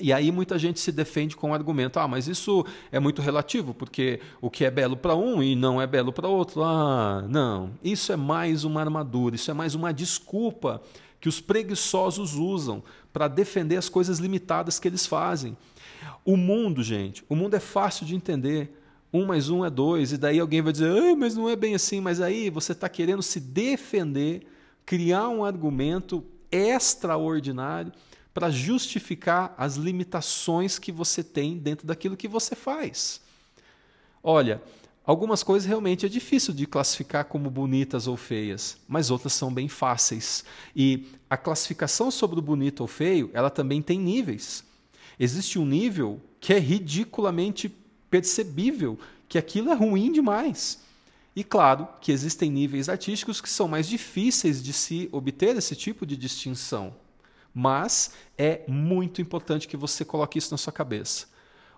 E 0.00 0.12
aí 0.12 0.30
muita 0.30 0.58
gente 0.58 0.78
se 0.80 0.92
defende 0.92 1.36
com 1.36 1.50
o 1.50 1.54
argumento: 1.54 1.98
ah, 1.98 2.06
mas 2.06 2.28
isso 2.28 2.64
é 2.92 3.00
muito 3.00 3.20
relativo, 3.20 3.74
porque 3.74 4.20
o 4.40 4.50
que 4.50 4.64
é 4.64 4.70
belo 4.70 4.96
para 4.96 5.14
um 5.14 5.42
e 5.42 5.56
não 5.56 5.80
é 5.80 5.86
belo 5.86 6.12
para 6.12 6.28
outro. 6.28 6.62
Ah, 6.62 7.24
não. 7.28 7.70
Isso 7.82 8.12
é 8.12 8.16
mais 8.16 8.64
uma 8.64 8.80
armadura, 8.80 9.34
isso 9.34 9.50
é 9.50 9.54
mais 9.54 9.74
uma 9.74 9.92
desculpa 9.92 10.80
que 11.20 11.28
os 11.28 11.40
preguiçosos 11.40 12.34
usam 12.34 12.82
para 13.12 13.26
defender 13.26 13.76
as 13.76 13.88
coisas 13.88 14.18
limitadas 14.18 14.78
que 14.78 14.86
eles 14.86 15.06
fazem. 15.06 15.56
O 16.24 16.36
mundo, 16.36 16.82
gente, 16.82 17.24
o 17.28 17.34
mundo 17.34 17.54
é 17.54 17.60
fácil 17.60 18.06
de 18.06 18.14
entender. 18.14 18.74
Um 19.10 19.24
mais 19.24 19.48
um 19.48 19.64
é 19.64 19.70
dois, 19.70 20.12
e 20.12 20.18
daí 20.18 20.38
alguém 20.38 20.60
vai 20.60 20.70
dizer, 20.70 20.90
ah, 20.90 21.16
mas 21.16 21.34
não 21.34 21.48
é 21.48 21.56
bem 21.56 21.74
assim. 21.74 21.98
Mas 21.98 22.20
aí 22.20 22.50
você 22.50 22.72
está 22.72 22.90
querendo 22.90 23.22
se 23.22 23.40
defender, 23.40 24.46
criar 24.84 25.30
um 25.30 25.42
argumento 25.42 26.22
extraordinário 26.52 27.90
para 28.32 28.50
justificar 28.50 29.54
as 29.56 29.76
limitações 29.76 30.78
que 30.78 30.92
você 30.92 31.22
tem 31.24 31.58
dentro 31.58 31.86
daquilo 31.86 32.16
que 32.16 32.28
você 32.28 32.54
faz. 32.54 33.20
Olha, 34.22 34.62
algumas 35.04 35.42
coisas 35.42 35.66
realmente 35.66 36.06
é 36.06 36.08
difícil 36.08 36.52
de 36.52 36.66
classificar 36.66 37.24
como 37.24 37.50
bonitas 37.50 38.06
ou 38.06 38.16
feias, 38.16 38.78
mas 38.86 39.10
outras 39.10 39.32
são 39.32 39.52
bem 39.52 39.68
fáceis. 39.68 40.44
E 40.74 41.06
a 41.28 41.36
classificação 41.36 42.10
sobre 42.10 42.38
o 42.38 42.42
bonito 42.42 42.80
ou 42.80 42.86
feio, 42.86 43.30
ela 43.32 43.50
também 43.50 43.82
tem 43.82 43.98
níveis. 43.98 44.64
Existe 45.18 45.58
um 45.58 45.66
nível 45.66 46.20
que 46.40 46.52
é 46.52 46.58
ridiculamente 46.58 47.74
percebível 48.10 48.98
que 49.28 49.38
aquilo 49.38 49.70
é 49.70 49.74
ruim 49.74 50.12
demais. 50.12 50.80
E 51.34 51.44
claro 51.44 51.86
que 52.00 52.10
existem 52.10 52.50
níveis 52.50 52.88
artísticos 52.88 53.40
que 53.40 53.48
são 53.48 53.68
mais 53.68 53.86
difíceis 53.88 54.62
de 54.62 54.72
se 54.72 55.08
obter 55.12 55.56
esse 55.56 55.76
tipo 55.76 56.04
de 56.06 56.16
distinção. 56.16 56.94
Mas 57.60 58.12
é 58.38 58.62
muito 58.68 59.20
importante 59.20 59.66
que 59.66 59.76
você 59.76 60.04
coloque 60.04 60.38
isso 60.38 60.52
na 60.52 60.56
sua 60.56 60.72
cabeça. 60.72 61.26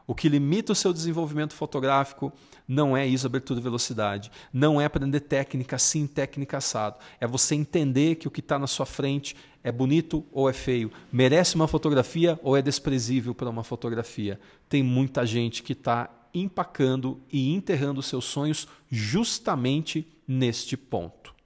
O 0.07 0.15
que 0.15 0.29
limita 0.29 0.73
o 0.73 0.77
seu 0.77 0.93
desenvolvimento 0.93 1.55
fotográfico 1.55 2.31
não 2.69 2.95
é 2.95 3.07
isso, 3.07 3.27
abertura 3.27 3.61
e 3.61 3.63
velocidade. 3.63 4.31
Não 4.53 4.79
é 4.79 4.85
aprender 4.85 5.21
técnica 5.21 5.77
assim, 5.77 6.07
técnica 6.07 6.59
assado. 6.59 6.99
É 7.19 7.27
você 7.27 7.55
entender 7.55 8.17
que 8.17 8.29
o 8.29 8.31
que 8.31 8.41
está 8.41 8.59
na 8.59 8.67
sua 8.67 8.85
frente 8.85 9.35
é 9.65 9.73
bonito 9.73 10.23
ou 10.31 10.51
é 10.51 10.53
feio, 10.53 10.93
merece 11.11 11.55
uma 11.55 11.67
fotografia 11.67 12.39
ou 12.43 12.59
é 12.59 12.61
desprezível 12.61 13.35
para 13.35 13.49
uma 13.49 13.65
fotografia. 13.65 14.39
Tem 14.69 14.83
muita 14.83 15.25
gente 15.25 15.63
que 15.63 15.73
está 15.73 16.11
empacando 16.35 17.23
e 17.33 17.55
enterrando 17.55 18.03
seus 18.03 18.27
sonhos 18.27 18.69
justamente 18.91 20.07
neste 20.29 20.77
ponto. 20.77 21.40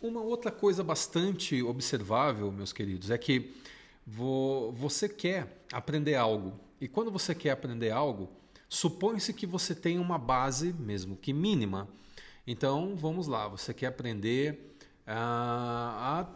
Uma 0.00 0.22
outra 0.22 0.50
coisa 0.50 0.82
bastante 0.82 1.62
observável, 1.62 2.50
meus 2.50 2.72
queridos, 2.72 3.10
é 3.10 3.18
que 3.18 3.52
você 4.06 5.06
quer 5.10 5.62
aprender 5.70 6.14
algo. 6.14 6.58
E 6.80 6.88
quando 6.88 7.10
você 7.10 7.34
quer 7.34 7.50
aprender 7.50 7.90
algo, 7.90 8.30
supõe-se 8.66 9.34
que 9.34 9.46
você 9.46 9.74
tem 9.74 9.98
uma 9.98 10.16
base, 10.16 10.72
mesmo 10.72 11.16
que 11.16 11.34
mínima. 11.34 11.86
Então, 12.46 12.96
vamos 12.96 13.26
lá, 13.26 13.46
você 13.46 13.74
quer 13.74 13.88
aprender 13.88 14.74
a, 15.06 16.20
a 16.20 16.26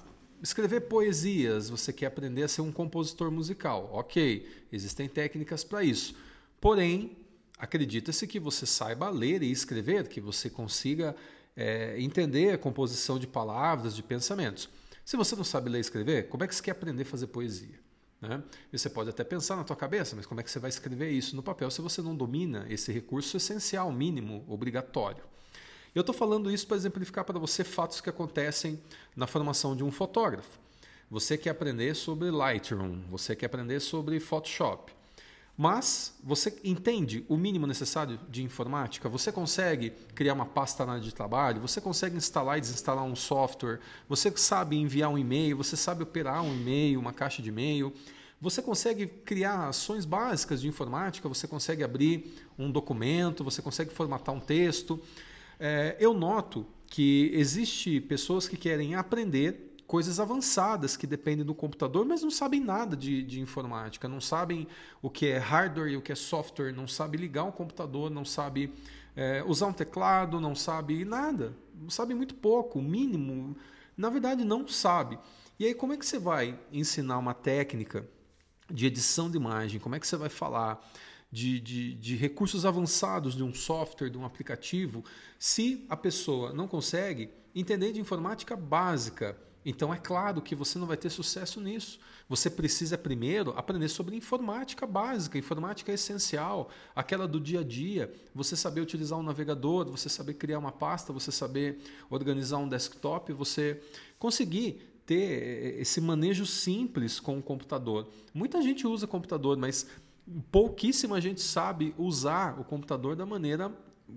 escrever 0.42 0.82
poesias, 0.82 1.70
você 1.70 1.90
quer 1.90 2.06
aprender 2.06 2.42
a 2.42 2.48
ser 2.48 2.60
um 2.60 2.70
compositor 2.70 3.30
musical. 3.30 3.88
Ok, 3.94 4.46
existem 4.70 5.08
técnicas 5.08 5.64
para 5.64 5.82
isso. 5.82 6.14
Porém, 6.60 7.16
acredita-se 7.58 8.26
que 8.26 8.38
você 8.38 8.66
saiba 8.66 9.08
ler 9.08 9.42
e 9.42 9.50
escrever, 9.50 10.06
que 10.06 10.20
você 10.20 10.50
consiga 10.50 11.16
é, 11.56 12.00
entender 12.00 12.54
a 12.54 12.58
composição 12.58 13.18
de 13.18 13.26
palavras, 13.26 13.94
de 13.94 14.02
pensamentos. 14.02 14.68
Se 15.04 15.16
você 15.16 15.36
não 15.36 15.44
sabe 15.44 15.68
ler 15.68 15.78
e 15.78 15.80
escrever, 15.80 16.28
como 16.28 16.44
é 16.44 16.48
que 16.48 16.54
você 16.54 16.62
quer 16.62 16.70
aprender 16.70 17.02
a 17.02 17.06
fazer 17.06 17.26
poesia? 17.26 17.78
Né? 18.20 18.42
Você 18.72 18.88
pode 18.88 19.10
até 19.10 19.22
pensar 19.22 19.56
na 19.56 19.64
tua 19.64 19.76
cabeça, 19.76 20.16
mas 20.16 20.24
como 20.24 20.40
é 20.40 20.42
que 20.42 20.50
você 20.50 20.58
vai 20.58 20.70
escrever 20.70 21.10
isso 21.10 21.36
no 21.36 21.42
papel 21.42 21.70
se 21.70 21.82
você 21.82 22.00
não 22.00 22.16
domina 22.16 22.66
esse 22.70 22.90
recurso 22.90 23.36
essencial, 23.36 23.92
mínimo, 23.92 24.44
obrigatório? 24.48 25.22
Eu 25.94 26.00
estou 26.00 26.14
falando 26.14 26.50
isso 26.50 26.66
para 26.66 26.76
exemplificar 26.76 27.24
para 27.24 27.38
você 27.38 27.62
fatos 27.62 28.00
que 28.00 28.10
acontecem 28.10 28.82
na 29.14 29.26
formação 29.26 29.76
de 29.76 29.84
um 29.84 29.92
fotógrafo. 29.92 30.58
Você 31.10 31.36
quer 31.36 31.50
aprender 31.50 31.94
sobre 31.94 32.30
Lightroom, 32.30 33.02
você 33.10 33.36
quer 33.36 33.46
aprender 33.46 33.78
sobre 33.78 34.18
Photoshop. 34.18 34.93
Mas 35.56 36.12
você 36.22 36.52
entende 36.64 37.24
o 37.28 37.36
mínimo 37.36 37.64
necessário 37.66 38.18
de 38.28 38.42
informática? 38.42 39.08
Você 39.08 39.30
consegue 39.30 39.90
criar 40.12 40.34
uma 40.34 40.46
pasta 40.46 40.84
na 40.84 40.92
área 40.92 41.04
de 41.04 41.14
trabalho? 41.14 41.60
Você 41.60 41.80
consegue 41.80 42.16
instalar 42.16 42.58
e 42.58 42.60
desinstalar 42.60 43.04
um 43.04 43.14
software? 43.14 43.78
Você 44.08 44.32
sabe 44.36 44.76
enviar 44.76 45.10
um 45.10 45.18
e-mail? 45.18 45.56
Você 45.56 45.76
sabe 45.76 46.02
operar 46.02 46.42
um 46.42 46.52
e-mail, 46.52 46.98
uma 46.98 47.12
caixa 47.12 47.40
de 47.40 47.50
e-mail? 47.50 47.92
Você 48.40 48.60
consegue 48.60 49.06
criar 49.06 49.68
ações 49.68 50.04
básicas 50.04 50.60
de 50.60 50.66
informática? 50.66 51.28
Você 51.28 51.46
consegue 51.46 51.84
abrir 51.84 52.34
um 52.58 52.70
documento? 52.70 53.44
Você 53.44 53.62
consegue 53.62 53.94
formatar 53.94 54.34
um 54.34 54.40
texto? 54.40 55.00
É, 55.60 55.96
eu 56.00 56.12
noto 56.12 56.66
que 56.88 57.30
existe 57.32 58.00
pessoas 58.00 58.48
que 58.48 58.56
querem 58.56 58.96
aprender 58.96 59.73
coisas 59.86 60.18
avançadas 60.18 60.96
que 60.96 61.06
dependem 61.06 61.44
do 61.44 61.54
computador, 61.54 62.04
mas 62.04 62.22
não 62.22 62.30
sabem 62.30 62.60
nada 62.60 62.96
de, 62.96 63.22
de, 63.22 63.40
informática, 63.40 64.08
não 64.08 64.20
sabem 64.20 64.66
o 65.02 65.10
que 65.10 65.26
é 65.26 65.38
hardware 65.38 65.92
e 65.92 65.96
o 65.96 66.02
que 66.02 66.12
é 66.12 66.14
software, 66.14 66.72
não 66.72 66.88
sabem 66.88 67.20
ligar 67.20 67.44
um 67.44 67.52
computador, 67.52 68.10
não 68.10 68.24
sabem 68.24 68.72
é, 69.14 69.44
usar 69.46 69.66
um 69.66 69.72
teclado, 69.72 70.40
não 70.40 70.54
sabem 70.54 71.04
nada, 71.04 71.54
não 71.74 71.90
sabem 71.90 72.16
muito 72.16 72.34
pouco, 72.34 72.78
o 72.78 72.82
mínimo, 72.82 73.56
na 73.96 74.08
verdade 74.08 74.44
não 74.44 74.66
sabe. 74.66 75.18
E 75.58 75.66
aí 75.66 75.74
como 75.74 75.92
é 75.92 75.96
que 75.96 76.06
você 76.06 76.18
vai 76.18 76.58
ensinar 76.72 77.18
uma 77.18 77.34
técnica 77.34 78.08
de 78.70 78.86
edição 78.86 79.30
de 79.30 79.36
imagem? 79.36 79.78
Como 79.78 79.94
é 79.94 80.00
que 80.00 80.06
você 80.06 80.16
vai 80.16 80.30
falar 80.30 80.82
de, 81.30 81.60
de, 81.60 81.94
de 81.94 82.16
recursos 82.16 82.64
avançados 82.64 83.34
de 83.36 83.42
um 83.42 83.52
software, 83.52 84.08
de 84.08 84.16
um 84.16 84.24
aplicativo, 84.24 85.04
se 85.38 85.84
a 85.90 85.96
pessoa 85.96 86.52
não 86.52 86.66
consegue 86.66 87.30
entender 87.54 87.92
de 87.92 88.00
informática 88.00 88.56
básica? 88.56 89.36
Então 89.64 89.92
é 89.94 89.96
claro 89.96 90.42
que 90.42 90.54
você 90.54 90.78
não 90.78 90.86
vai 90.86 90.96
ter 90.96 91.08
sucesso 91.08 91.60
nisso. 91.60 91.98
Você 92.28 92.50
precisa 92.50 92.98
primeiro 92.98 93.52
aprender 93.56 93.88
sobre 93.88 94.14
informática 94.14 94.86
básica, 94.86 95.38
informática 95.38 95.92
essencial, 95.92 96.68
aquela 96.94 97.26
do 97.26 97.40
dia 97.40 97.60
a 97.60 97.64
dia. 97.64 98.12
Você 98.34 98.56
saber 98.56 98.82
utilizar 98.82 99.18
um 99.18 99.22
navegador, 99.22 99.86
você 99.90 100.08
saber 100.08 100.34
criar 100.34 100.58
uma 100.58 100.72
pasta, 100.72 101.12
você 101.12 101.32
saber 101.32 101.78
organizar 102.10 102.58
um 102.58 102.68
desktop, 102.68 103.32
você 103.32 103.80
conseguir 104.18 104.80
ter 105.06 105.80
esse 105.80 106.00
manejo 106.00 106.46
simples 106.46 107.20
com 107.20 107.38
o 107.38 107.42
computador. 107.42 108.08
Muita 108.32 108.60
gente 108.62 108.86
usa 108.86 109.06
computador, 109.06 109.56
mas 109.56 109.86
pouquíssima 110.50 111.20
gente 111.20 111.40
sabe 111.40 111.94
usar 111.98 112.58
o 112.58 112.64
computador 112.64 113.14
da 113.14 113.26
maneira 113.26 113.72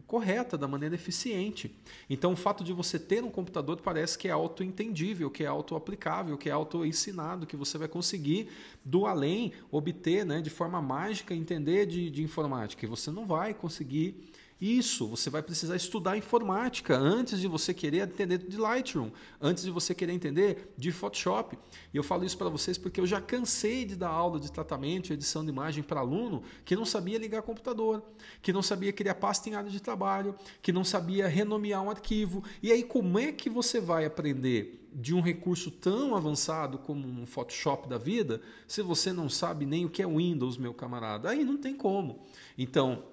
correta, 0.06 0.58
da 0.58 0.67
maneira 0.67 0.96
eficiente. 0.96 1.74
Então, 2.10 2.34
o 2.34 2.36
fato 2.36 2.63
de 2.63 2.74
você 2.74 3.00
ter 3.00 3.24
um 3.24 3.29
computador 3.29 3.79
parece 3.82 4.17
que 4.17 4.27
é 4.27 4.32
auto-entendível, 4.32 5.29
que 5.29 5.44
é 5.44 5.48
auto-aplicável, 5.48 6.38
que 6.38 6.50
é 6.50 6.51
auto-ensinado, 6.51 7.48
que 7.48 7.56
você 7.56 7.77
vai 7.77 7.88
conseguir, 7.88 8.50
do 8.84 9.06
além, 9.06 9.53
obter 9.72 10.25
né, 10.25 10.41
de 10.41 10.50
forma 10.50 10.82
mágica, 10.82 11.34
entender 11.34 11.86
de, 11.86 12.10
de 12.10 12.22
informática. 12.24 12.86
E 12.86 12.89
você 12.89 13.12
não 13.12 13.25
vai 13.25 13.53
conseguir 13.53 14.29
isso, 14.59 15.07
você 15.07 15.29
vai 15.29 15.43
precisar 15.43 15.75
estudar 15.75 16.17
informática 16.17 16.97
antes 16.97 17.39
de 17.39 17.47
você 17.47 17.75
querer 17.75 17.99
entender 17.99 18.39
de 18.39 18.57
Lightroom, 18.57 19.11
antes 19.39 19.63
de 19.63 19.69
você 19.69 19.93
querer 19.93 20.13
entender 20.13 20.73
de 20.75 20.91
Photoshop. 20.91 21.55
E 21.93 21.97
eu 21.97 22.03
falo 22.03 22.25
isso 22.25 22.37
para 22.37 22.49
vocês 22.49 22.75
porque 22.75 22.99
eu 22.99 23.05
já 23.05 23.21
cansei 23.21 23.85
de 23.85 23.95
dar 23.95 24.09
aula 24.09 24.39
de 24.39 24.51
tratamento 24.51 25.09
e 25.09 25.13
edição 25.13 25.43
de 25.43 25.51
imagem 25.51 25.83
para 25.83 25.99
aluno 25.99 26.41
que 26.65 26.75
não 26.75 26.85
sabia 26.85 27.19
ligar 27.19 27.43
computador, 27.43 28.03
que 28.41 28.51
não 28.51 28.63
sabia 28.63 28.91
criar 28.91 29.15
pasta 29.15 29.47
em 29.47 29.53
área 29.53 29.69
de 29.69 29.79
trabalho, 29.79 30.35
que 30.59 30.71
não 30.71 30.83
sabia 30.83 31.27
renomear 31.27 31.83
um 31.83 31.91
arquivo. 31.91 32.43
E 32.63 32.71
aí, 32.71 32.81
como 32.81 33.19
é 33.19 33.31
que 33.31 33.51
você 33.51 33.79
vai 33.79 34.05
aprender 34.05 34.87
de 34.91 35.13
um 35.13 35.21
recurso 35.21 35.69
tão 35.69 36.15
avançado 36.15 36.79
como 36.79 37.07
um 37.07 37.27
Photoshop 37.27 37.87
da 37.87 37.99
vida 37.99 38.41
se 38.67 38.81
você 38.81 39.13
não 39.13 39.29
sabe 39.29 39.67
nem 39.67 39.85
o 39.85 39.89
que 39.89 40.01
é 40.01 40.07
Windows, 40.07 40.57
meu 40.57 40.73
camarada? 40.73 41.29
Aí 41.29 41.43
não 41.43 41.57
tem 41.57 41.75
como. 41.75 42.25
Então, 42.57 43.03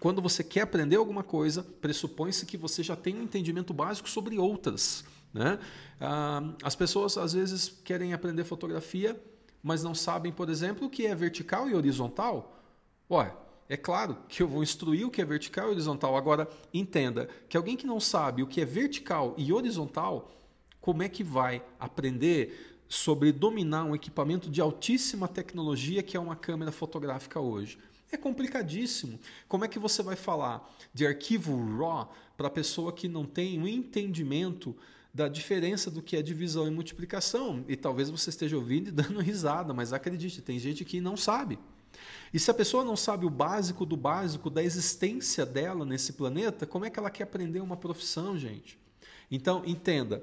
quando 0.00 0.22
você 0.22 0.44
quer 0.44 0.62
aprender 0.62 0.96
alguma 0.96 1.22
coisa, 1.22 1.62
pressupõe-se 1.62 2.46
que 2.46 2.56
você 2.56 2.82
já 2.82 2.94
tem 2.94 3.16
um 3.16 3.22
entendimento 3.22 3.74
básico 3.74 4.08
sobre 4.08 4.38
outras. 4.38 5.04
Né? 5.34 5.58
Ah, 6.00 6.54
as 6.62 6.74
pessoas 6.76 7.18
às 7.18 7.32
vezes 7.32 7.68
querem 7.84 8.12
aprender 8.12 8.44
fotografia, 8.44 9.20
mas 9.62 9.82
não 9.82 9.94
sabem, 9.94 10.32
por 10.32 10.48
exemplo, 10.48 10.86
o 10.86 10.90
que 10.90 11.06
é 11.06 11.14
vertical 11.14 11.68
e 11.68 11.74
horizontal. 11.74 12.56
Ué, 13.10 13.34
é 13.68 13.76
claro 13.76 14.16
que 14.28 14.42
eu 14.42 14.48
vou 14.48 14.62
instruir 14.62 15.06
o 15.06 15.10
que 15.10 15.20
é 15.20 15.24
vertical 15.24 15.68
e 15.68 15.72
horizontal. 15.72 16.16
Agora, 16.16 16.48
entenda 16.72 17.28
que 17.48 17.56
alguém 17.56 17.76
que 17.76 17.86
não 17.86 17.98
sabe 17.98 18.42
o 18.42 18.46
que 18.46 18.60
é 18.60 18.64
vertical 18.64 19.34
e 19.36 19.52
horizontal, 19.52 20.30
como 20.80 21.02
é 21.02 21.08
que 21.08 21.24
vai 21.24 21.62
aprender 21.78 22.78
sobre 22.88 23.32
dominar 23.32 23.84
um 23.84 23.94
equipamento 23.94 24.48
de 24.48 24.60
altíssima 24.60 25.28
tecnologia 25.28 26.02
que 26.02 26.16
é 26.16 26.20
uma 26.20 26.36
câmera 26.36 26.72
fotográfica 26.72 27.40
hoje? 27.40 27.78
É 28.10 28.16
complicadíssimo. 28.16 29.18
Como 29.48 29.64
é 29.64 29.68
que 29.68 29.78
você 29.78 30.02
vai 30.02 30.16
falar 30.16 30.68
de 30.94 31.06
arquivo 31.06 31.54
RAW 31.76 32.12
para 32.36 32.48
a 32.48 32.50
pessoa 32.50 32.92
que 32.92 33.08
não 33.08 33.26
tem 33.26 33.58
um 33.60 33.68
entendimento 33.68 34.74
da 35.12 35.28
diferença 35.28 35.90
do 35.90 36.02
que 36.02 36.16
é 36.16 36.22
divisão 36.22 36.66
e 36.66 36.70
multiplicação? 36.70 37.64
E 37.68 37.76
talvez 37.76 38.08
você 38.08 38.30
esteja 38.30 38.56
ouvindo 38.56 38.88
e 38.88 38.92
dando 38.92 39.20
risada, 39.20 39.74
mas 39.74 39.92
acredite, 39.92 40.40
tem 40.40 40.58
gente 40.58 40.84
que 40.84 41.00
não 41.00 41.16
sabe. 41.16 41.58
E 42.32 42.38
se 42.38 42.50
a 42.50 42.54
pessoa 42.54 42.84
não 42.84 42.96
sabe 42.96 43.26
o 43.26 43.30
básico 43.30 43.84
do 43.84 43.96
básico 43.96 44.50
da 44.50 44.62
existência 44.62 45.44
dela 45.44 45.84
nesse 45.84 46.12
planeta, 46.12 46.66
como 46.66 46.84
é 46.84 46.90
que 46.90 46.98
ela 46.98 47.10
quer 47.10 47.24
aprender 47.24 47.60
uma 47.60 47.76
profissão, 47.76 48.38
gente? 48.38 48.78
Então, 49.30 49.62
entenda, 49.66 50.22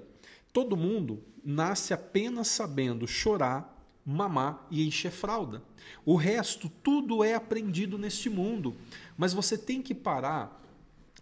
todo 0.51 0.77
mundo 0.77 1.23
nasce 1.43 1.93
apenas 1.93 2.47
sabendo 2.47 3.07
chorar, 3.07 3.74
mamar 4.05 4.67
e 4.69 4.85
encher 4.85 5.11
fralda. 5.11 5.63
O 6.05 6.15
resto, 6.15 6.69
tudo 6.69 7.23
é 7.23 7.33
aprendido 7.33 7.97
neste 7.97 8.29
mundo. 8.29 8.75
Mas 9.17 9.33
você 9.33 9.57
tem 9.57 9.81
que 9.81 9.95
parar 9.95 10.61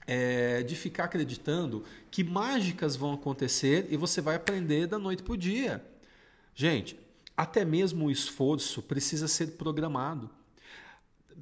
é, 0.05 0.63
de 0.63 0.75
ficar 0.75 1.05
acreditando 1.05 1.85
que 2.11 2.23
mágicas 2.23 2.97
vão 2.97 3.13
acontecer 3.13 3.87
e 3.89 3.95
você 3.95 4.19
vai 4.19 4.35
aprender 4.35 4.87
da 4.87 4.99
noite 4.99 5.23
para 5.23 5.33
o 5.33 5.37
dia. 5.37 5.83
Gente, 6.53 6.99
até 7.37 7.63
mesmo 7.63 8.07
o 8.07 8.11
esforço 8.11 8.81
precisa 8.81 9.29
ser 9.29 9.51
programado. 9.51 10.29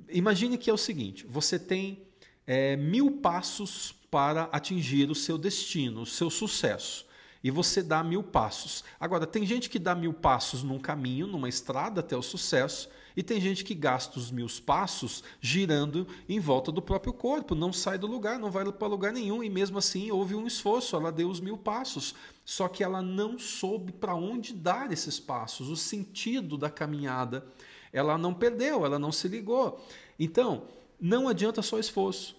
Imagine 0.09 0.57
que 0.57 0.69
é 0.69 0.73
o 0.73 0.77
seguinte: 0.77 1.25
você 1.27 1.57
tem 1.57 2.03
é, 2.45 2.75
mil 2.75 3.13
passos 3.13 3.95
para 4.11 4.43
atingir 4.51 5.09
o 5.09 5.15
seu 5.15 5.37
destino, 5.37 6.03
o 6.03 6.05
seu 6.05 6.29
sucesso 6.29 7.09
e 7.43 7.49
você 7.49 7.81
dá 7.81 8.03
mil 8.03 8.23
passos. 8.23 8.83
Agora, 8.99 9.25
tem 9.25 9.45
gente 9.45 9.69
que 9.69 9.79
dá 9.79 9.95
mil 9.95 10.13
passos 10.13 10.63
num 10.63 10.79
caminho, 10.79 11.27
numa 11.27 11.49
estrada 11.49 12.01
até 12.01 12.15
o 12.15 12.21
sucesso, 12.21 12.89
e 13.15 13.21
tem 13.21 13.41
gente 13.41 13.63
que 13.63 13.73
gasta 13.73 14.17
os 14.17 14.31
mil 14.31 14.47
passos 14.65 15.23
girando 15.39 16.07
em 16.29 16.39
volta 16.39 16.71
do 16.71 16.81
próprio 16.81 17.11
corpo, 17.11 17.55
não 17.55 17.73
sai 17.73 17.97
do 17.97 18.07
lugar, 18.07 18.39
não 18.39 18.49
vai 18.51 18.69
para 18.71 18.87
lugar 18.87 19.11
nenhum, 19.11 19.43
e 19.43 19.49
mesmo 19.49 19.77
assim 19.77 20.11
houve 20.11 20.35
um 20.35 20.47
esforço, 20.47 20.95
ela 20.95 21.11
deu 21.11 21.29
os 21.29 21.39
mil 21.39 21.57
passos, 21.57 22.15
só 22.45 22.67
que 22.67 22.83
ela 22.83 23.01
não 23.01 23.37
soube 23.37 23.91
para 23.91 24.15
onde 24.15 24.53
dar 24.53 24.91
esses 24.91 25.19
passos, 25.19 25.69
o 25.69 25.75
sentido 25.75 26.57
da 26.57 26.69
caminhada. 26.69 27.45
Ela 27.91 28.17
não 28.17 28.33
perdeu, 28.33 28.85
ela 28.85 28.97
não 28.97 29.11
se 29.11 29.27
ligou. 29.27 29.85
Então, 30.17 30.63
não 30.99 31.27
adianta 31.27 31.61
só 31.61 31.77
esforço. 31.77 32.37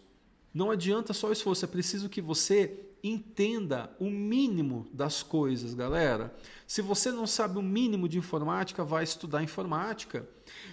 Não 0.55 0.71
adianta 0.71 1.13
só 1.13 1.31
esforço, 1.33 1.65
é 1.65 1.69
preciso 1.69 2.09
que 2.09 2.21
você 2.21 2.79
entenda 3.03 3.95
o 3.99 4.09
mínimo 4.09 4.87
das 4.93 5.23
coisas, 5.23 5.75
galera. 5.75 6.35
Se 6.67 6.81
você 6.81 7.11
não 7.11 7.27
sabe 7.27 7.59
o 7.59 7.63
mínimo 7.63 8.09
de 8.09 8.19
informática, 8.19 8.85
vai 8.85 9.03
estudar 9.03 9.43
informática. 9.43 10.29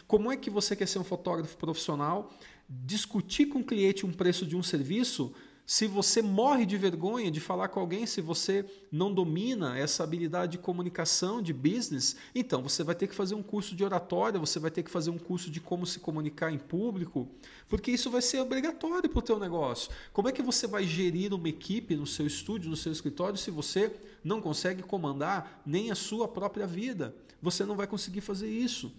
Como 0.07 0.31
é 0.31 0.37
que 0.37 0.49
você 0.49 0.75
quer 0.75 0.87
ser 0.87 0.99
um 0.99 1.03
fotógrafo 1.03 1.57
profissional? 1.57 2.31
Discutir 2.69 3.47
com 3.47 3.59
o 3.59 3.63
cliente 3.63 4.05
um 4.05 4.11
preço 4.11 4.45
de 4.45 4.55
um 4.55 4.61
serviço 4.61 5.33
se 5.69 5.85
você 5.85 6.23
morre 6.23 6.65
de 6.65 6.75
vergonha 6.77 7.29
de 7.29 7.39
falar 7.39 7.67
com 7.67 7.79
alguém, 7.79 8.07
se 8.07 8.21
você 8.21 8.65
não 8.91 9.13
domina 9.13 9.77
essa 9.77 10.03
habilidade 10.03 10.53
de 10.53 10.57
comunicação, 10.57 11.43
de 11.43 11.53
business, 11.53 12.15
então 12.33 12.63
você 12.63 12.83
vai 12.83 12.95
ter 12.95 13.05
que 13.05 13.13
fazer 13.13 13.35
um 13.35 13.43
curso 13.43 13.75
de 13.75 13.83
oratória, 13.83 14.39
você 14.39 14.57
vai 14.57 14.71
ter 14.71 14.81
que 14.81 14.89
fazer 14.89 15.11
um 15.11 15.19
curso 15.19 15.51
de 15.51 15.61
como 15.61 15.85
se 15.85 15.99
comunicar 15.99 16.51
em 16.51 16.57
público, 16.57 17.29
porque 17.67 17.91
isso 17.91 18.09
vai 18.09 18.23
ser 18.23 18.39
obrigatório 18.39 19.07
para 19.07 19.19
o 19.19 19.21
teu 19.21 19.37
negócio. 19.37 19.91
Como 20.11 20.27
é 20.27 20.31
que 20.31 20.41
você 20.41 20.65
vai 20.65 20.87
gerir 20.87 21.35
uma 21.35 21.47
equipe 21.47 21.95
no 21.95 22.07
seu 22.07 22.25
estúdio, 22.25 22.71
no 22.71 22.75
seu 22.75 22.91
escritório, 22.91 23.37
se 23.37 23.51
você 23.51 23.95
não 24.23 24.41
consegue 24.41 24.81
comandar 24.81 25.61
nem 25.63 25.91
a 25.91 25.95
sua 25.95 26.27
própria 26.27 26.65
vida? 26.65 27.15
Você 27.43 27.63
não 27.63 27.75
vai 27.75 27.85
conseguir 27.85 28.21
fazer 28.21 28.49
isso. 28.49 28.91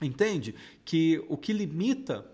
Entende? 0.00 0.54
Que 0.84 1.24
o 1.28 1.36
que 1.36 1.52
limita 1.52 2.24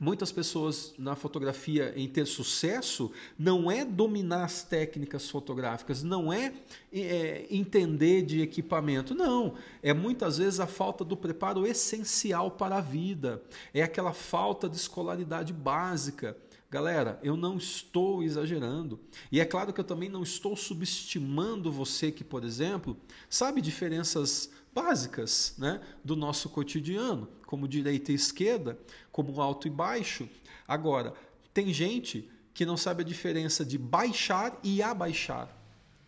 muitas 0.00 0.32
pessoas 0.32 0.94
na 0.98 1.14
fotografia 1.14 1.92
em 1.94 2.08
ter 2.08 2.26
sucesso 2.26 3.12
não 3.38 3.70
é 3.70 3.84
dominar 3.84 4.44
as 4.44 4.62
técnicas 4.62 5.28
fotográficas, 5.28 6.02
não 6.02 6.32
é, 6.32 6.54
é, 6.90 7.46
entender 7.50 8.22
de 8.22 8.40
equipamento, 8.40 9.14
não. 9.14 9.54
É 9.82 9.92
muitas 9.92 10.38
vezes 10.38 10.58
a 10.58 10.66
falta 10.66 11.04
do 11.04 11.16
preparo 11.16 11.66
essencial 11.66 12.50
para 12.50 12.78
a 12.78 12.80
vida, 12.80 13.42
é 13.74 13.82
aquela 13.82 14.14
falta 14.14 14.68
de 14.68 14.76
escolaridade 14.76 15.52
básica. 15.52 16.34
Galera, 16.70 17.18
eu 17.20 17.36
não 17.36 17.56
estou 17.56 18.22
exagerando. 18.22 19.00
E 19.32 19.40
é 19.40 19.44
claro 19.44 19.72
que 19.72 19.80
eu 19.80 19.84
também 19.84 20.08
não 20.08 20.22
estou 20.22 20.56
subestimando 20.56 21.70
você 21.70 22.12
que, 22.12 22.22
por 22.22 22.44
exemplo, 22.44 22.96
sabe 23.28 23.60
diferenças 23.60 24.50
básicas 24.74 25.54
né, 25.58 25.80
do 26.04 26.14
nosso 26.14 26.48
cotidiano, 26.48 27.28
como 27.46 27.66
direita 27.66 28.12
e 28.12 28.14
esquerda, 28.14 28.78
como 29.10 29.40
alto 29.40 29.66
e 29.66 29.70
baixo. 29.70 30.28
Agora, 30.66 31.14
tem 31.52 31.72
gente 31.72 32.30
que 32.54 32.66
não 32.66 32.76
sabe 32.76 33.02
a 33.02 33.06
diferença 33.06 33.64
de 33.64 33.78
baixar 33.78 34.58
e 34.62 34.82
abaixar. 34.82 35.48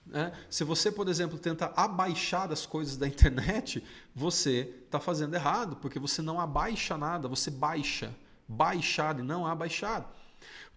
Né? 0.07 0.33
Se 0.51 0.65
você, 0.65 0.91
por 0.91 1.09
exemplo, 1.09 1.39
tenta 1.39 1.73
abaixar 1.77 2.53
as 2.53 2.67
coisas 2.67 2.97
da 2.97 3.07
internet, 3.07 3.83
você 4.15 4.73
está 4.85 5.01
fazendo 5.01 5.35
errado, 5.35 5.77
porque 5.77 5.99
você 5.99 6.21
não 6.23 6.41
abaixa 6.41 6.97
nada, 6.97 7.29
você 7.29 7.51
baixa. 7.51 8.15
Baixar 8.47 9.19
e 9.19 9.23
não 9.23 9.47
abaixar. 9.47 10.13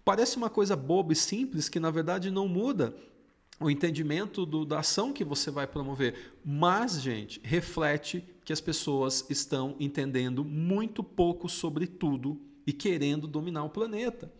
Parece 0.05 0.38
uma 0.38 0.49
coisa 0.49 0.75
boba 0.75 1.13
e 1.13 1.15
simples 1.15 1.67
que 1.67 1.79
na 1.79 1.89
verdade 1.89 2.29
não 2.29 2.47
muda 2.47 2.95
o 3.59 3.69
entendimento 3.69 4.45
do, 4.45 4.65
da 4.65 4.79
ação 4.79 5.13
que 5.13 5.23
você 5.23 5.49
vai 5.49 5.65
promover. 5.65 6.35
Mas, 6.43 7.01
gente, 7.01 7.39
reflete 7.43 8.23
que 8.43 8.53
as 8.53 8.61
pessoas 8.61 9.25
estão 9.29 9.75
entendendo 9.79 10.43
muito 10.43 11.03
pouco 11.03 11.47
sobre 11.47 11.87
tudo 11.87 12.39
e 12.67 12.73
querendo 12.73 13.27
dominar 13.27 13.63
o 13.63 13.69
planeta. 13.69 14.31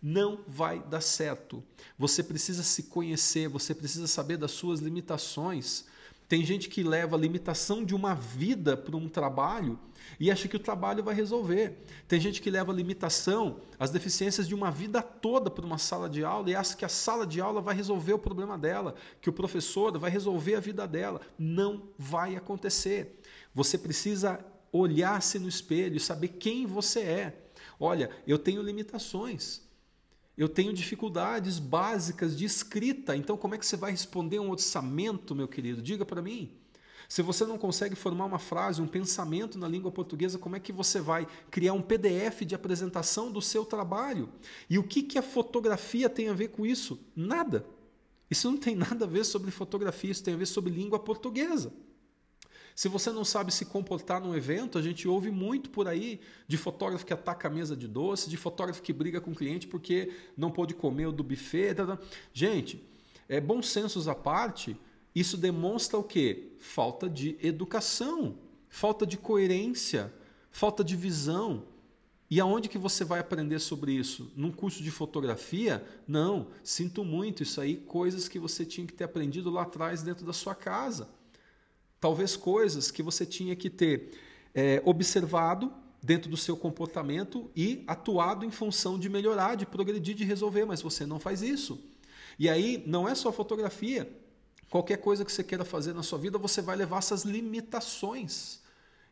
Não 0.00 0.44
vai 0.46 0.80
dar 0.80 1.00
certo. 1.00 1.62
Você 1.98 2.22
precisa 2.22 2.62
se 2.62 2.84
conhecer, 2.84 3.48
você 3.48 3.74
precisa 3.74 4.06
saber 4.06 4.36
das 4.36 4.52
suas 4.52 4.80
limitações. 4.80 5.86
Tem 6.28 6.44
gente 6.44 6.68
que 6.68 6.82
leva 6.82 7.16
a 7.16 7.18
limitação 7.18 7.82
de 7.82 7.94
uma 7.94 8.14
vida 8.14 8.76
para 8.76 8.94
um 8.94 9.08
trabalho 9.08 9.78
e 10.20 10.30
acha 10.30 10.46
que 10.46 10.56
o 10.56 10.60
trabalho 10.60 11.02
vai 11.02 11.14
resolver. 11.14 11.78
Tem 12.06 12.20
gente 12.20 12.42
que 12.42 12.50
leva 12.50 12.70
a 12.70 12.74
limitação, 12.74 13.62
as 13.78 13.88
deficiências 13.88 14.46
de 14.46 14.54
uma 14.54 14.70
vida 14.70 15.00
toda 15.00 15.50
para 15.50 15.64
uma 15.64 15.78
sala 15.78 16.06
de 16.06 16.22
aula 16.22 16.50
e 16.50 16.54
acha 16.54 16.76
que 16.76 16.84
a 16.84 16.88
sala 16.88 17.26
de 17.26 17.40
aula 17.40 17.62
vai 17.62 17.74
resolver 17.74 18.12
o 18.12 18.18
problema 18.18 18.58
dela, 18.58 18.94
que 19.22 19.30
o 19.30 19.32
professor 19.32 19.96
vai 19.98 20.10
resolver 20.10 20.56
a 20.56 20.60
vida 20.60 20.86
dela. 20.86 21.22
Não 21.38 21.88
vai 21.96 22.36
acontecer. 22.36 23.20
Você 23.54 23.78
precisa 23.78 24.38
olhar-se 24.70 25.38
no 25.38 25.48
espelho 25.48 25.96
e 25.96 26.00
saber 26.00 26.28
quem 26.28 26.66
você 26.66 27.00
é. 27.00 27.50
Olha, 27.80 28.10
eu 28.26 28.38
tenho 28.38 28.60
limitações. 28.60 29.66
Eu 30.38 30.48
tenho 30.48 30.72
dificuldades 30.72 31.58
básicas 31.58 32.38
de 32.38 32.44
escrita, 32.44 33.16
então 33.16 33.36
como 33.36 33.56
é 33.56 33.58
que 33.58 33.66
você 33.66 33.76
vai 33.76 33.90
responder 33.90 34.38
um 34.38 34.50
orçamento, 34.50 35.34
meu 35.34 35.48
querido? 35.48 35.82
Diga 35.82 36.06
para 36.06 36.22
mim. 36.22 36.52
Se 37.08 37.22
você 37.22 37.44
não 37.44 37.58
consegue 37.58 37.96
formar 37.96 38.26
uma 38.26 38.38
frase, 38.38 38.80
um 38.80 38.86
pensamento 38.86 39.58
na 39.58 39.66
língua 39.66 39.90
portuguesa, 39.90 40.38
como 40.38 40.54
é 40.54 40.60
que 40.60 40.72
você 40.72 41.00
vai 41.00 41.26
criar 41.50 41.72
um 41.72 41.82
PDF 41.82 42.42
de 42.46 42.54
apresentação 42.54 43.32
do 43.32 43.42
seu 43.42 43.64
trabalho? 43.64 44.28
E 44.70 44.78
o 44.78 44.84
que, 44.84 45.02
que 45.02 45.18
a 45.18 45.22
fotografia 45.22 46.08
tem 46.08 46.28
a 46.28 46.34
ver 46.34 46.48
com 46.48 46.64
isso? 46.64 47.00
Nada. 47.16 47.66
Isso 48.30 48.48
não 48.48 48.58
tem 48.58 48.76
nada 48.76 49.06
a 49.06 49.08
ver 49.08 49.24
sobre 49.24 49.50
fotografia, 49.50 50.12
isso 50.12 50.22
tem 50.22 50.34
a 50.34 50.36
ver 50.36 50.46
sobre 50.46 50.72
língua 50.72 51.00
portuguesa. 51.00 51.72
Se 52.78 52.86
você 52.86 53.10
não 53.10 53.24
sabe 53.24 53.52
se 53.52 53.64
comportar 53.64 54.22
num 54.22 54.36
evento, 54.36 54.78
a 54.78 54.82
gente 54.82 55.08
ouve 55.08 55.32
muito 55.32 55.68
por 55.68 55.88
aí 55.88 56.20
de 56.46 56.56
fotógrafo 56.56 57.04
que 57.04 57.12
ataca 57.12 57.48
a 57.48 57.50
mesa 57.50 57.76
de 57.76 57.88
doce, 57.88 58.30
de 58.30 58.36
fotógrafo 58.36 58.80
que 58.80 58.92
briga 58.92 59.20
com 59.20 59.32
o 59.32 59.34
cliente 59.34 59.66
porque 59.66 60.12
não 60.36 60.48
pôde 60.48 60.74
comer 60.74 61.06
o 61.06 61.10
do 61.10 61.24
buffet. 61.24 61.74
Tá, 61.74 61.84
tá. 61.84 61.98
Gente, 62.32 62.80
é, 63.28 63.40
bom 63.40 63.60
sensos 63.62 64.06
à 64.06 64.14
parte, 64.14 64.76
isso 65.12 65.36
demonstra 65.36 65.98
o 65.98 66.04
quê? 66.04 66.52
Falta 66.60 67.08
de 67.10 67.36
educação, 67.42 68.36
falta 68.68 69.04
de 69.04 69.16
coerência, 69.16 70.14
falta 70.52 70.84
de 70.84 70.94
visão. 70.94 71.64
E 72.30 72.38
aonde 72.38 72.68
que 72.68 72.78
você 72.78 73.04
vai 73.04 73.18
aprender 73.18 73.58
sobre 73.58 73.90
isso? 73.90 74.30
Num 74.36 74.52
curso 74.52 74.84
de 74.84 74.92
fotografia? 74.92 75.84
Não, 76.06 76.46
sinto 76.62 77.04
muito, 77.04 77.42
isso 77.42 77.60
aí 77.60 77.76
coisas 77.76 78.28
que 78.28 78.38
você 78.38 78.64
tinha 78.64 78.86
que 78.86 78.92
ter 78.92 79.02
aprendido 79.02 79.50
lá 79.50 79.62
atrás 79.62 80.00
dentro 80.00 80.24
da 80.24 80.32
sua 80.32 80.54
casa. 80.54 81.17
Talvez 82.00 82.36
coisas 82.36 82.90
que 82.90 83.02
você 83.02 83.26
tinha 83.26 83.56
que 83.56 83.68
ter 83.68 84.12
é, 84.54 84.82
observado 84.84 85.72
dentro 86.02 86.30
do 86.30 86.36
seu 86.36 86.56
comportamento 86.56 87.50
e 87.56 87.82
atuado 87.86 88.44
em 88.44 88.50
função 88.50 88.98
de 88.98 89.08
melhorar, 89.08 89.56
de 89.56 89.66
progredir, 89.66 90.14
de 90.14 90.24
resolver, 90.24 90.64
mas 90.64 90.80
você 90.80 91.04
não 91.04 91.18
faz 91.18 91.42
isso. 91.42 91.78
E 92.38 92.48
aí 92.48 92.82
não 92.86 93.08
é 93.08 93.14
só 93.14 93.32
fotografia. 93.32 94.10
Qualquer 94.70 94.98
coisa 94.98 95.24
que 95.24 95.32
você 95.32 95.42
queira 95.42 95.64
fazer 95.64 95.92
na 95.92 96.02
sua 96.02 96.18
vida, 96.18 96.38
você 96.38 96.62
vai 96.62 96.76
levar 96.76 96.98
essas 96.98 97.24
limitações. 97.24 98.60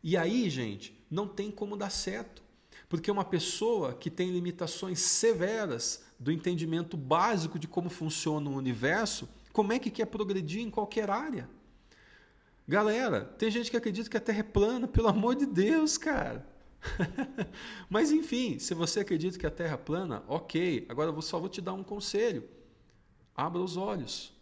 E 0.03 0.17
aí, 0.17 0.49
gente, 0.49 0.97
não 1.11 1.27
tem 1.27 1.51
como 1.51 1.77
dar 1.77 1.91
certo. 1.91 2.43
Porque 2.89 3.11
uma 3.11 3.25
pessoa 3.25 3.95
que 3.95 4.11
tem 4.11 4.31
limitações 4.31 5.01
severas 5.01 6.05
do 6.19 6.31
entendimento 6.31 6.97
básico 6.97 7.59
de 7.59 7.67
como 7.67 7.91
funciona 7.91 8.49
o 8.49 8.55
universo, 8.55 9.29
como 9.53 9.73
é 9.73 9.79
que 9.79 9.91
quer 9.91 10.07
progredir 10.07 10.61
em 10.61 10.71
qualquer 10.71 11.11
área? 11.11 11.49
Galera, 12.69 13.25
tem 13.39 13.51
gente 13.51 13.71
que 13.71 13.77
acredita 13.77 14.11
que 14.11 14.17
a 14.17 14.21
Terra 14.21 14.41
é 14.41 14.43
plana, 14.43 14.89
pelo 14.89 15.09
amor 15.09 15.37
de 15.37 15.47
Deus, 15.47 15.97
cara. 15.97 16.45
Mas 17.89 18.11
enfim, 18.11 18.59
se 18.59 18.75
você 18.75 19.01
acredita 19.01 19.39
que 19.39 19.47
a 19.47 19.51
Terra 19.51 19.75
é 19.75 19.77
plana, 19.77 20.25
ok. 20.27 20.85
Agora 20.89 21.11
eu 21.11 21.23
só 21.23 21.39
vou 21.39 21.49
te 21.49 21.61
dar 21.61 21.73
um 21.73 21.85
conselho: 21.85 22.45
abra 23.35 23.63
os 23.63 23.77
olhos. 23.77 24.35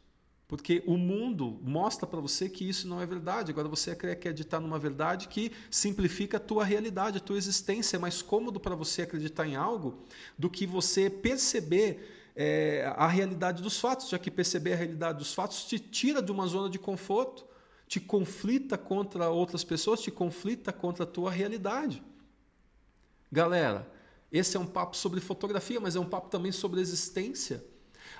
Porque 0.46 0.82
o 0.86 0.96
mundo 0.96 1.58
mostra 1.62 2.06
para 2.06 2.20
você 2.20 2.48
que 2.48 2.68
isso 2.68 2.86
não 2.86 3.00
é 3.00 3.06
verdade. 3.06 3.50
Agora 3.50 3.66
você 3.66 3.96
quer 3.96 4.12
acreditar 4.12 4.60
numa 4.60 4.78
verdade 4.78 5.26
que 5.28 5.50
simplifica 5.70 6.36
a 6.36 6.40
tua 6.40 6.64
realidade, 6.64 7.16
a 7.16 7.20
tua 7.20 7.38
existência. 7.38 7.96
É 7.96 7.98
mais 7.98 8.20
cômodo 8.20 8.60
para 8.60 8.74
você 8.74 9.02
acreditar 9.02 9.46
em 9.46 9.56
algo 9.56 10.04
do 10.38 10.50
que 10.50 10.66
você 10.66 11.08
perceber 11.08 12.30
é, 12.36 12.92
a 12.96 13.06
realidade 13.06 13.62
dos 13.62 13.80
fatos, 13.80 14.08
já 14.08 14.18
que 14.18 14.30
perceber 14.30 14.74
a 14.74 14.76
realidade 14.76 15.18
dos 15.18 15.32
fatos 15.32 15.64
te 15.64 15.78
tira 15.78 16.22
de 16.22 16.30
uma 16.30 16.46
zona 16.46 16.68
de 16.68 16.78
conforto, 16.78 17.46
te 17.94 18.00
conflita 18.00 18.76
contra 18.76 19.30
outras 19.30 19.62
pessoas, 19.62 20.00
te 20.00 20.10
conflita 20.10 20.72
contra 20.72 21.04
a 21.04 21.06
tua 21.06 21.30
realidade. 21.30 22.02
Galera, 23.30 23.88
esse 24.32 24.56
é 24.56 24.60
um 24.60 24.66
papo 24.66 24.96
sobre 24.96 25.20
fotografia, 25.20 25.78
mas 25.78 25.94
é 25.94 26.00
um 26.00 26.04
papo 26.04 26.28
também 26.28 26.50
sobre 26.50 26.80
existência. 26.80 27.64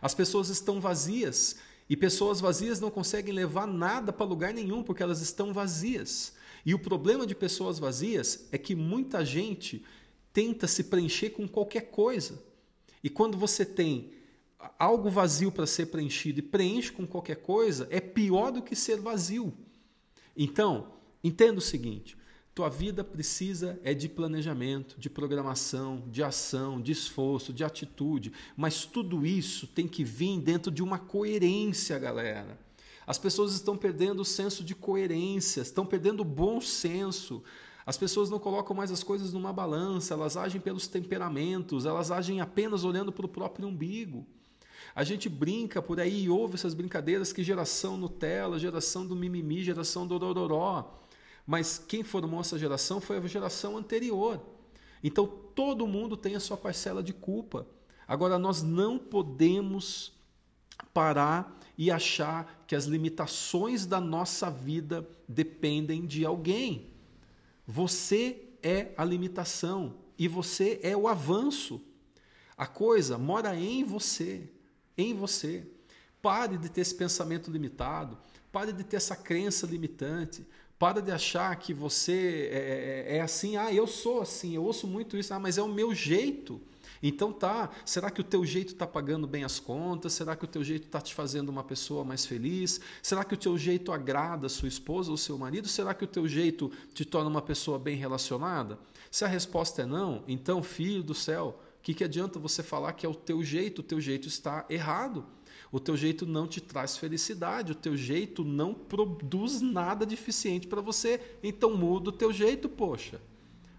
As 0.01 0.15
pessoas 0.15 0.49
estão 0.49 0.81
vazias 0.81 1.57
e 1.91 1.97
pessoas 1.97 2.41
vazias 2.41 2.79
não 2.79 2.89
conseguem 2.89 3.35
levar 3.35 3.67
nada 3.67 4.13
para 4.13 4.25
lugar 4.25 4.55
nenhum 4.55 4.81
porque 4.81 5.03
elas 5.03 5.21
estão 5.21 5.53
vazias. 5.53 6.35
E 6.65 6.73
o 6.73 6.79
problema 6.79 7.27
de 7.27 7.35
pessoas 7.35 7.81
vazias 7.81 8.47
é 8.53 8.59
que 8.59 8.77
muita 8.77 9.25
gente 9.25 9.85
tenta 10.33 10.69
se 10.69 10.85
preencher 10.85 11.31
com 11.31 11.49
qualquer 11.49 11.91
coisa. 11.91 12.41
E 13.03 13.11
quando 13.11 13.37
você 13.37 13.67
tem 13.67 14.13
algo 14.79 15.11
vazio 15.11 15.51
para 15.51 15.67
ser 15.67 15.87
preenchido 15.87 16.39
e 16.39 16.43
preenche 16.43 16.93
com 16.93 17.05
qualquer 17.05 17.43
coisa, 17.43 17.89
é 17.91 18.01
pior 18.01 18.53
do 18.53 18.63
que 18.63 18.77
ser 18.77 19.01
vazio. 19.01 19.53
Então, 20.37 20.89
entenda 21.23 21.59
o 21.59 21.63
seguinte: 21.63 22.17
tua 22.55 22.69
vida 22.69 23.03
precisa 23.03 23.79
é 23.83 23.93
de 23.93 24.09
planejamento, 24.09 24.99
de 24.99 25.11
programação, 25.11 26.05
de 26.09 26.23
ação, 26.23 26.81
de 26.81 26.93
esforço, 26.93 27.53
de 27.53 27.65
atitude, 27.65 28.33
mas 28.57 28.85
tudo 28.85 29.27
isso 29.27 29.67
tem 29.67 29.89
que 29.89 30.05
vir 30.05 30.41
dentro 30.41 30.71
de 30.71 30.83
uma 30.83 30.99
coerência, 30.99 31.99
galera. 31.99 32.59
As 33.07 33.19
pessoas 33.19 33.53
estão 33.53 33.77
perdendo 33.77 34.21
o 34.21 34.25
senso 34.25 34.65
de 34.65 34.75
coerência, 34.75 35.61
estão 35.61 35.85
perdendo 35.85 36.21
o 36.21 36.25
bom 36.25 36.61
senso. 36.61 37.43
As 37.85 37.99
pessoas 37.99 38.31
não 38.31 38.39
colocam 38.39 38.75
mais 38.75 38.91
as 38.91 39.03
coisas 39.03 39.33
numa 39.33 39.53
balança, 39.53 40.15
elas 40.15 40.37
agem 40.37 40.61
pelos 40.61 40.87
temperamentos, 40.87 41.85
elas 41.85 42.11
agem 42.11 42.41
apenas 42.41 42.83
olhando 42.83 43.13
para 43.13 43.27
o 43.27 43.29
próprio 43.29 43.69
umbigo. 43.69 44.27
A 44.95 45.05
gente 45.05 45.29
brinca 45.29 45.81
por 45.81 46.01
aí 46.01 46.25
e 46.25 46.31
ouve 46.31 46.55
essas 46.55 46.75
brincadeiras 46.75 47.33
que 47.33 47.43
geração 47.43 47.97
Nutella, 47.97 48.59
geração 48.59 49.07
do 49.07 49.15
mimimi, 49.15 49.63
geração 49.63 50.07
do 50.07 50.15
ororó. 50.15 51.01
Mas 51.47 51.79
quem 51.79 52.03
formou 52.03 52.41
essa 52.41 52.59
geração 52.59 53.01
foi 53.01 53.19
a 53.19 53.27
geração 53.27 53.77
anterior. 53.77 54.41
Então 55.03 55.27
todo 55.27 55.87
mundo 55.87 56.17
tem 56.17 56.35
a 56.35 56.41
sua 56.41 56.57
parcela 56.57 57.03
de 57.03 57.13
culpa. 57.13 57.67
Agora 58.09 58.39
nós 58.39 58.63
não 58.63 58.99
podemos 58.99 60.13
parar 60.93 61.61
e 61.77 61.91
achar 61.91 62.65
que 62.67 62.75
as 62.75 62.85
limitações 62.85 63.85
da 63.85 64.01
nossa 64.01 64.51
vida 64.51 65.09
dependem 65.29 66.07
de 66.07 66.25
alguém. 66.25 66.91
Você 67.67 68.49
é 68.63 68.93
a 68.97 69.05
limitação 69.05 69.95
e 70.19 70.29
você 70.29 70.81
é 70.83 70.97
o 70.97 71.09
avanço. 71.09 71.81
A 72.57 72.67
coisa 72.67 73.19
mora 73.19 73.57
em 73.57 73.83
você, 73.83 74.49
em 74.97 75.15
você. 75.15 75.67
Pare 76.21 76.57
de 76.57 76.69
ter 76.69 76.81
esse 76.81 76.95
pensamento 76.95 77.51
limitado, 77.51 78.17
pare 78.51 78.73
de 78.73 78.83
ter 78.83 78.97
essa 78.97 79.15
crença 79.15 79.67
limitante, 79.67 80.47
pare 80.79 81.03
de 81.03 81.11
achar 81.11 81.55
que 81.57 81.75
você 81.75 82.49
é, 82.51 83.15
é, 83.15 83.17
é 83.17 83.21
assim, 83.21 83.57
ah, 83.57 83.73
eu 83.73 83.87
sou 83.87 84.23
assim, 84.23 84.55
eu 84.55 84.65
ouço 84.65 84.87
muito 84.87 85.17
isso, 85.17 85.35
ah, 85.35 85.39
mas 85.39 85.59
é 85.59 85.63
o 85.63 85.69
meu 85.69 85.95
jeito. 85.95 86.61
Então 87.03 87.31
tá, 87.33 87.71
será 87.85 88.11
que 88.11 88.23
o 88.23 88.25
teu 88.25 88.47
jeito 88.47 88.73
está 88.73 88.87
pagando 88.87 89.27
bem 89.27 89.45
as 89.45 89.61
contas? 89.61 90.15
Será 90.15 90.35
que 90.35 90.45
o 90.45 90.49
teu 90.49 90.65
jeito 90.65 90.87
está 90.87 91.03
te 91.03 91.15
fazendo 91.15 91.51
uma 91.51 91.63
pessoa 91.63 92.03
mais 92.03 92.25
feliz? 92.25 92.81
Será 93.03 93.23
que 93.23 93.35
o 93.35 93.37
teu 93.37 93.59
jeito 93.59 93.93
agrada 93.93 94.47
a 94.47 94.51
sua 94.51 94.69
esposa 94.69 95.11
ou 95.11 95.17
seu 95.19 95.37
marido? 95.37 95.69
Será 95.69 95.93
que 95.93 96.05
o 96.05 96.09
teu 96.09 96.27
jeito 96.27 96.73
te 96.95 97.05
torna 97.05 97.29
uma 97.29 97.43
pessoa 97.43 97.79
bem 97.79 97.97
relacionada? 97.97 98.79
Se 99.11 99.25
a 99.25 99.29
resposta 99.29 99.83
é 99.83 99.87
não, 99.87 100.25
então 100.27 100.63
filho 100.63 101.03
do 101.03 101.15
céu, 101.15 101.61
que, 101.85 101.93
que 101.93 102.03
adianta 102.03 102.39
você 102.39 102.63
falar 102.63 102.95
que 102.95 103.05
é 103.05 103.09
o 103.09 103.15
teu 103.15 103.45
jeito? 103.45 103.81
O 103.81 103.83
teu 103.83 104.01
jeito 104.01 104.27
está 104.27 104.65
errado. 104.71 105.27
O 105.71 105.79
teu 105.79 105.95
jeito 105.97 106.25
não 106.25 106.47
te 106.47 106.59
traz 106.59 106.97
felicidade, 106.97 107.73
o 107.73 107.75
teu 107.75 107.95
jeito 107.95 108.43
não 108.43 108.73
produz 108.73 109.61
nada 109.61 110.07
de 110.07 110.15
eficiente 110.15 110.67
para 110.67 110.81
você. 110.81 111.21
Então 111.43 111.77
muda 111.77 112.09
o 112.09 112.13
teu 112.13 112.33
jeito, 112.33 112.71
poxa. 112.71 113.21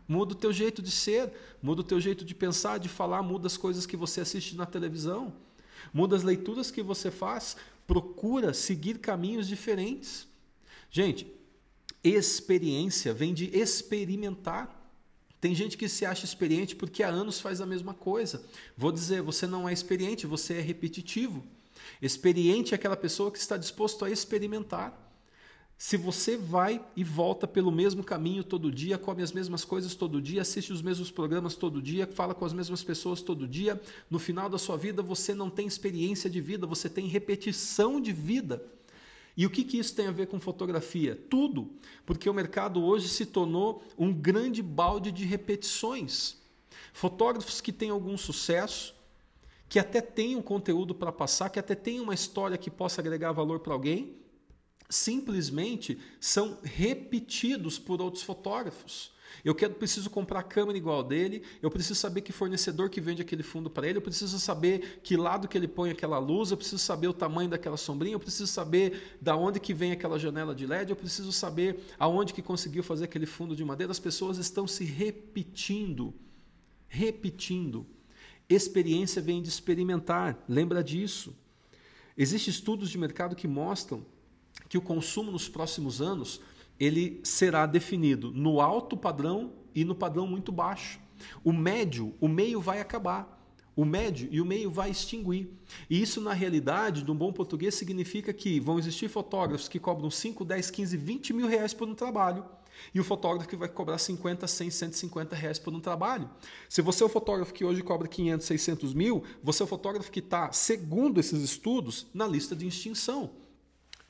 Muda 0.07 0.33
o 0.33 0.35
teu 0.35 0.53
jeito 0.53 0.83
de 0.83 0.91
ser, 0.91 1.33
muda 1.59 1.81
o 1.81 1.83
teu 1.83 1.99
jeito 1.99 2.23
de 2.23 2.35
pensar, 2.35 2.77
de 2.77 2.87
falar, 2.87 3.23
muda 3.23 3.47
as 3.47 3.57
coisas 3.57 3.87
que 3.87 3.97
você 3.97 4.21
assiste 4.21 4.55
na 4.55 4.67
televisão, 4.67 5.33
muda 5.91 6.15
as 6.15 6.21
leituras 6.21 6.69
que 6.69 6.83
você 6.83 7.09
faz, 7.09 7.57
procura 7.87 8.53
seguir 8.53 8.99
caminhos 8.99 9.47
diferentes. 9.47 10.27
Gente, 10.91 11.25
experiência 12.03 13.15
vem 13.15 13.33
de 13.33 13.45
experimentar. 13.57 14.84
Tem 15.45 15.53
gente 15.53 15.77
que 15.77 15.88
se 15.88 16.08
acha 16.08 16.25
experiente 16.25 16.75
porque 16.75 17.03
há 17.03 17.08
anos 17.08 17.39
faz 17.39 17.62
a 17.62 17.67
mesma 17.67 17.93
coisa. 17.93 18.43
Vou 18.75 18.91
dizer, 18.91 19.21
você 19.21 19.45
não 19.45 19.69
é 19.69 19.71
experiente, 19.71 20.25
você 20.25 20.55
é 20.55 20.60
repetitivo. 20.60 21.45
Experiente 22.01 22.73
é 22.73 22.75
aquela 22.75 22.97
pessoa 22.97 23.31
que 23.31 23.38
está 23.38 23.55
disposto 23.55 24.03
a 24.03 24.10
experimentar. 24.10 24.91
Se 25.77 25.97
você 25.97 26.36
vai 26.36 26.84
e 26.95 27.03
volta 27.03 27.47
pelo 27.47 27.71
mesmo 27.71 28.03
caminho 28.03 28.43
todo 28.43 28.71
dia, 28.71 28.97
come 28.97 29.21
as 29.21 29.31
mesmas 29.31 29.63
coisas 29.63 29.93
todo 29.93 30.19
dia, 30.19 30.41
assiste 30.41 30.73
os 30.73 30.81
mesmos 30.81 31.12
programas 31.12 31.53
todo 31.53 31.79
dia, 31.79 32.08
fala 32.08 32.34
com 32.34 32.43
as 32.43 32.51
mesmas 32.51 32.84
pessoas 32.84 33.21
todo 33.21 33.47
dia, 33.47 33.79
no 34.10 34.17
final 34.17 34.49
da 34.49 34.58
sua 34.58 34.77
vida 34.77 35.03
você 35.03 35.36
não 35.36 35.51
tem 35.51 35.67
experiência 35.67 36.27
de 36.27 36.41
vida, 36.41 36.65
você 36.65 36.89
tem 36.89 37.05
repetição 37.05 38.01
de 38.01 38.12
vida. 38.12 38.65
E 39.37 39.45
o 39.45 39.49
que, 39.49 39.63
que 39.63 39.77
isso 39.77 39.93
tem 39.93 40.07
a 40.07 40.11
ver 40.11 40.27
com 40.27 40.39
fotografia? 40.39 41.15
Tudo, 41.29 41.69
porque 42.05 42.29
o 42.29 42.33
mercado 42.33 42.83
hoje 42.83 43.09
se 43.09 43.25
tornou 43.25 43.83
um 43.97 44.13
grande 44.13 44.63
balde 44.63 45.11
de 45.11 45.25
repetições. 45.25 46.37
Fotógrafos 46.93 47.59
que 47.59 47.73
têm 47.73 47.89
algum 47.89 48.17
sucesso, 48.17 48.95
que 49.67 49.77
até 49.77 49.99
têm 49.99 50.35
um 50.35 50.41
conteúdo 50.41 50.95
para 50.95 51.11
passar, 51.11 51.49
que 51.49 51.59
até 51.59 51.75
têm 51.75 51.99
uma 51.99 52.13
história 52.13 52.57
que 52.57 52.71
possa 52.71 53.01
agregar 53.01 53.33
valor 53.33 53.59
para 53.59 53.73
alguém, 53.73 54.15
simplesmente 54.89 55.99
são 56.19 56.59
repetidos 56.63 57.77
por 57.77 58.01
outros 58.01 58.23
fotógrafos. 58.23 59.11
Eu 59.43 59.53
quero, 59.53 59.73
preciso 59.73 60.09
comprar 60.09 60.39
a 60.39 60.43
câmera 60.43 60.77
igual 60.77 61.03
dele, 61.03 61.43
eu 61.61 61.69
preciso 61.69 61.99
saber 61.99 62.21
que 62.21 62.31
fornecedor 62.31 62.89
que 62.89 62.99
vende 62.99 63.21
aquele 63.21 63.43
fundo 63.43 63.69
para 63.69 63.88
ele, 63.88 63.97
eu 63.97 64.01
preciso 64.01 64.39
saber 64.39 64.99
que 65.03 65.15
lado 65.15 65.47
que 65.47 65.57
ele 65.57 65.67
põe 65.67 65.91
aquela 65.91 66.17
luz, 66.17 66.51
eu 66.51 66.57
preciso 66.57 66.79
saber 66.79 67.07
o 67.07 67.13
tamanho 67.13 67.49
daquela 67.49 67.77
sombrinha, 67.77 68.15
eu 68.15 68.19
preciso 68.19 68.47
saber 68.47 69.17
da 69.21 69.35
onde 69.35 69.59
que 69.59 69.73
vem 69.73 69.91
aquela 69.91 70.17
janela 70.17 70.55
de 70.55 70.65
LED, 70.65 70.89
eu 70.89 70.95
preciso 70.95 71.31
saber 71.31 71.79
aonde 71.99 72.33
que 72.33 72.41
conseguiu 72.41 72.83
fazer 72.83 73.05
aquele 73.05 73.25
fundo 73.25 73.55
de 73.55 73.63
madeira. 73.63 73.91
As 73.91 73.99
pessoas 73.99 74.38
estão 74.38 74.67
se 74.67 74.83
repetindo, 74.83 76.13
repetindo. 76.88 77.85
Experiência 78.49 79.21
vem 79.21 79.41
de 79.41 79.49
experimentar, 79.49 80.43
lembra 80.47 80.83
disso. 80.83 81.35
Existem 82.17 82.51
estudos 82.51 82.89
de 82.89 82.97
mercado 82.97 83.35
que 83.35 83.47
mostram 83.47 84.05
que 84.69 84.77
o 84.77 84.81
consumo 84.81 85.31
nos 85.31 85.49
próximos 85.49 86.01
anos 86.01 86.39
ele 86.79 87.19
será 87.23 87.65
definido 87.65 88.31
no 88.31 88.59
alto 88.61 88.97
padrão 88.97 89.53
e 89.73 89.83
no 89.83 89.95
padrão 89.95 90.27
muito 90.27 90.51
baixo. 90.51 90.99
O 91.43 91.53
médio, 91.53 92.13
o 92.19 92.27
meio 92.27 92.59
vai 92.59 92.79
acabar. 92.79 93.33
O 93.75 93.83
médio 93.83 94.29
e 94.31 94.39
o 94.39 94.45
meio 94.45 94.71
vai 94.71 94.89
extinguir. 94.89 95.49
E 95.89 96.01
isso, 96.01 96.21
na 96.21 96.31
realidade, 96.31 97.03
de 97.03 97.11
um 97.11 97.15
bom 97.15 97.33
português, 97.33 97.75
significa 97.75 98.31
que 98.31 98.57
vão 98.57 98.79
existir 98.79 99.09
fotógrafos 99.09 99.67
que 99.67 99.79
cobram 99.79 100.09
5, 100.09 100.45
10, 100.45 100.71
15, 100.71 100.95
20 100.95 101.33
mil 101.33 101.47
reais 101.47 101.73
por 101.73 101.88
um 101.88 101.93
trabalho. 101.93 102.45
E 102.93 102.99
o 102.99 103.03
fotógrafo 103.03 103.49
que 103.49 103.55
vai 103.55 103.67
cobrar 103.67 103.97
50, 103.97 104.47
100, 104.47 104.69
150 104.69 105.35
reais 105.35 105.59
por 105.59 105.73
um 105.73 105.79
trabalho. 105.79 106.29
Se 106.69 106.81
você 106.81 107.03
é 107.03 107.05
o 107.05 107.09
fotógrafo 107.09 107.53
que 107.53 107.65
hoje 107.65 107.81
cobra 107.81 108.07
500, 108.07 108.45
600 108.45 108.93
mil, 108.93 109.23
você 109.43 109.63
é 109.63 109.65
o 109.65 109.67
fotógrafo 109.67 110.11
que 110.11 110.19
está, 110.19 110.51
segundo 110.51 111.19
esses 111.19 111.41
estudos, 111.41 112.07
na 112.13 112.27
lista 112.27 112.55
de 112.55 112.67
extinção. 112.67 113.31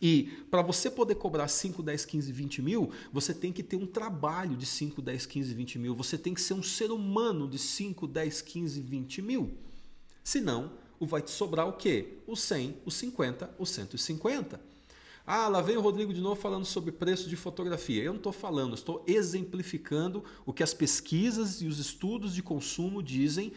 E 0.07 0.29
para 0.51 0.61
você 0.61 0.91
poder 0.91 1.15
cobrar 1.15 1.47
5, 1.47 1.81
10, 1.81 2.05
15, 2.05 2.31
20 2.31 2.61
mil, 2.61 2.91
você 3.11 3.33
tem 3.33 3.51
que 3.51 3.63
ter 3.63 3.75
um 3.75 3.87
trabalho 3.87 4.55
de 4.55 4.63
5, 4.63 5.01
10, 5.01 5.25
15, 5.25 5.53
20 5.55 5.79
mil. 5.79 5.95
Você 5.95 6.15
tem 6.15 6.31
que 6.31 6.41
ser 6.41 6.53
um 6.53 6.61
ser 6.61 6.91
humano 6.91 7.49
de 7.49 7.57
5, 7.57 8.05
10, 8.05 8.39
15, 8.43 8.81
20 8.81 9.21
mil. 9.23 9.57
Senão, 10.23 10.73
vai 11.01 11.23
te 11.23 11.31
sobrar 11.31 11.67
o 11.67 11.73
quê? 11.73 12.19
O 12.27 12.35
100, 12.35 12.75
o 12.85 12.91
50, 12.91 13.55
o 13.57 13.65
150. 13.65 14.61
Ah, 15.25 15.47
lá 15.47 15.59
vem 15.59 15.75
o 15.75 15.81
Rodrigo 15.81 16.13
de 16.13 16.21
novo 16.21 16.39
falando 16.39 16.65
sobre 16.65 16.91
preço 16.91 17.27
de 17.27 17.35
fotografia. 17.35 18.03
Eu 18.03 18.13
não 18.13 18.19
estou 18.19 18.31
falando, 18.31 18.75
estou 18.75 19.03
exemplificando 19.07 20.23
o 20.45 20.53
que 20.53 20.61
as 20.61 20.71
pesquisas 20.71 21.63
e 21.63 21.65
os 21.65 21.79
estudos 21.79 22.35
de 22.35 22.43
consumo 22.43 23.01
dizem 23.01 23.51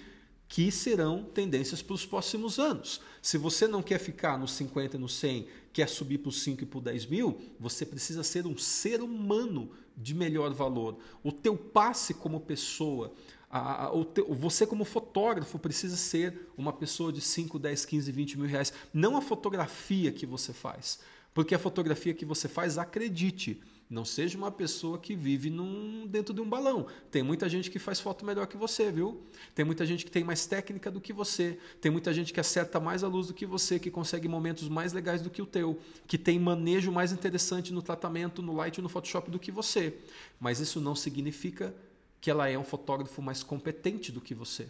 que 0.49 0.73
serão 0.73 1.25
tendências 1.25 1.83
para 1.83 1.95
os 1.95 2.07
próximos 2.07 2.59
anos. 2.59 3.01
Se 3.21 3.37
você 3.37 3.69
não 3.69 3.83
quer 3.83 3.99
ficar 3.99 4.39
nos 4.39 4.53
50 4.53 4.97
e 4.97 4.99
no 4.99 5.09
100, 5.09 5.47
quer 5.73 5.89
subir 5.89 6.19
para 6.19 6.31
os 6.31 6.43
5 6.43 6.63
e 6.63 6.67
para 6.67 6.79
os 6.79 6.85
10 6.85 7.07
mil, 7.07 7.39
você 7.61 7.85
precisa 7.85 8.23
ser 8.23 8.47
um 8.47 8.57
ser 8.57 9.03
humano 9.03 9.71
de 9.97 10.15
melhor 10.15 10.53
valor. 10.55 10.97
O 11.23 11.31
teu 11.31 11.57
passe 11.57 12.15
como 12.15 12.41
pessoa, 12.41 13.13
a, 13.51 13.87
a, 13.87 14.05
teu, 14.07 14.33
você 14.35 14.67
como 14.67 14.85
fotógrafo 14.85 15.59
precisa 15.59 15.97
ser 15.97 16.51
uma 16.57 16.73
pessoa 16.73 17.13
de 17.13 17.21
5, 17.21 17.59
10, 17.59 17.85
15, 17.85 18.13
20 18.13 18.39
mil 18.39 18.49
reais. 18.49 18.73
Não 18.93 19.17
a 19.17 19.21
fotografia 19.21 20.11
que 20.11 20.25
você 20.25 20.53
faz. 20.53 21.01
Porque 21.35 21.55
a 21.55 21.59
fotografia 21.59 22.15
que 22.15 22.25
você 22.25 22.49
faz, 22.49 22.79
acredite, 22.79 23.61
Não 23.91 24.05
seja 24.05 24.37
uma 24.37 24.51
pessoa 24.51 24.99
que 24.99 25.15
vive 25.15 25.49
num, 25.49 26.07
dentro 26.07 26.35
de 26.35 26.43
um 26.43 26.49
balão. 26.49 26.87
Tem 27.11 27.23
muita 27.23 27.49
gente 27.49 27.71
que 27.71 27.79
faz 27.79 27.99
foto 27.99 28.25
melhor 28.25 28.47
que 28.47 28.57
você, 28.57 28.93
viu? 28.93 29.23
Tem 29.55 29.65
muita 29.65 29.87
gente 29.87 30.05
que 30.05 30.11
tem 30.11 30.23
mais 30.23 30.45
técnica 30.45 30.91
do 30.91 31.01
que 31.01 31.11
você. 31.11 31.59
Tem 31.81 31.91
muita 31.91 32.13
gente 32.13 32.31
que 32.31 32.39
acerta 32.39 32.79
mais 32.79 33.03
a 33.03 33.09
luz 33.09 33.29
do 33.29 33.35
que 33.35 33.47
você, 33.47 33.79
que 33.79 33.91
consegue 33.91 34.29
momentos 34.29 34.69
mais 34.69 34.93
legais 34.93 35.23
do 35.23 35.31
que 35.31 35.41
o 35.41 35.47
teu, 35.47 35.81
que 36.07 36.19
tem 36.19 36.39
manejo 36.39 36.93
mais 36.93 37.13
interessante 37.13 37.73
no 37.73 37.81
tratamento, 37.81 38.43
no 38.43 38.55
Light 38.55 38.77
e 38.77 38.83
no 38.83 38.91
Photoshop 38.91 39.31
do 39.31 39.39
que 39.39 39.51
você. 39.51 39.97
Mas 40.39 40.61
isso 40.61 40.83
não 40.83 40.95
significa 40.95 41.75
que 42.21 42.31
ela 42.31 42.47
é 42.47 42.59
um 42.59 42.65
fotógrafo 42.65 43.23
mais 43.23 43.43
competente 43.43 44.13
do 44.13 44.21
que 44.21 44.35
você. 44.35 44.69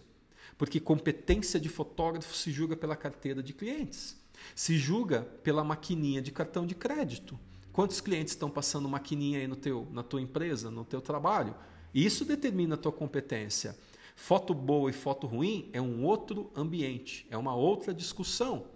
Porque 0.56 0.78
competência 0.78 1.58
de 1.58 1.68
fotógrafo 1.68 2.36
se 2.36 2.52
julga 2.52 2.76
pela 2.76 2.94
carteira 2.94 3.42
de 3.42 3.52
clientes, 3.52 4.16
se 4.54 4.78
julga 4.78 5.22
pela 5.42 5.64
maquininha 5.64 6.22
de 6.22 6.30
cartão 6.30 6.64
de 6.64 6.76
crédito. 6.76 7.38
Quantos 7.78 8.00
clientes 8.00 8.32
estão 8.32 8.50
passando 8.50 8.88
maquininha 8.88 9.38
aí 9.38 9.46
no 9.46 9.54
teu, 9.54 9.86
na 9.92 10.02
tua 10.02 10.20
empresa, 10.20 10.68
no 10.68 10.84
teu 10.84 11.00
trabalho? 11.00 11.54
Isso 11.94 12.24
determina 12.24 12.74
a 12.74 12.76
tua 12.76 12.90
competência. 12.90 13.78
Foto 14.16 14.52
boa 14.52 14.90
e 14.90 14.92
foto 14.92 15.28
ruim 15.28 15.70
é 15.72 15.80
um 15.80 16.04
outro 16.04 16.50
ambiente, 16.56 17.24
é 17.30 17.38
uma 17.38 17.54
outra 17.54 17.94
discussão. 17.94 18.66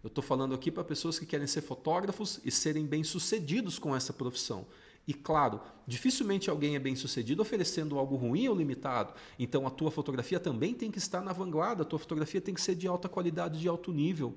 Eu 0.00 0.06
estou 0.06 0.22
falando 0.22 0.54
aqui 0.54 0.70
para 0.70 0.84
pessoas 0.84 1.18
que 1.18 1.26
querem 1.26 1.48
ser 1.48 1.62
fotógrafos 1.62 2.38
e 2.44 2.52
serem 2.52 2.86
bem-sucedidos 2.86 3.80
com 3.80 3.96
essa 3.96 4.12
profissão. 4.12 4.64
E 5.08 5.12
claro, 5.12 5.60
dificilmente 5.84 6.48
alguém 6.48 6.76
é 6.76 6.78
bem-sucedido 6.78 7.42
oferecendo 7.42 7.98
algo 7.98 8.14
ruim 8.14 8.46
ou 8.46 8.54
limitado. 8.54 9.12
Então 9.40 9.66
a 9.66 9.70
tua 9.70 9.90
fotografia 9.90 10.38
também 10.38 10.72
tem 10.72 10.88
que 10.88 10.98
estar 10.98 11.20
na 11.20 11.32
vanguarda, 11.32 11.82
a 11.82 11.84
tua 11.84 11.98
fotografia 11.98 12.40
tem 12.40 12.54
que 12.54 12.60
ser 12.62 12.76
de 12.76 12.86
alta 12.86 13.08
qualidade, 13.08 13.58
de 13.58 13.66
alto 13.66 13.92
nível. 13.92 14.36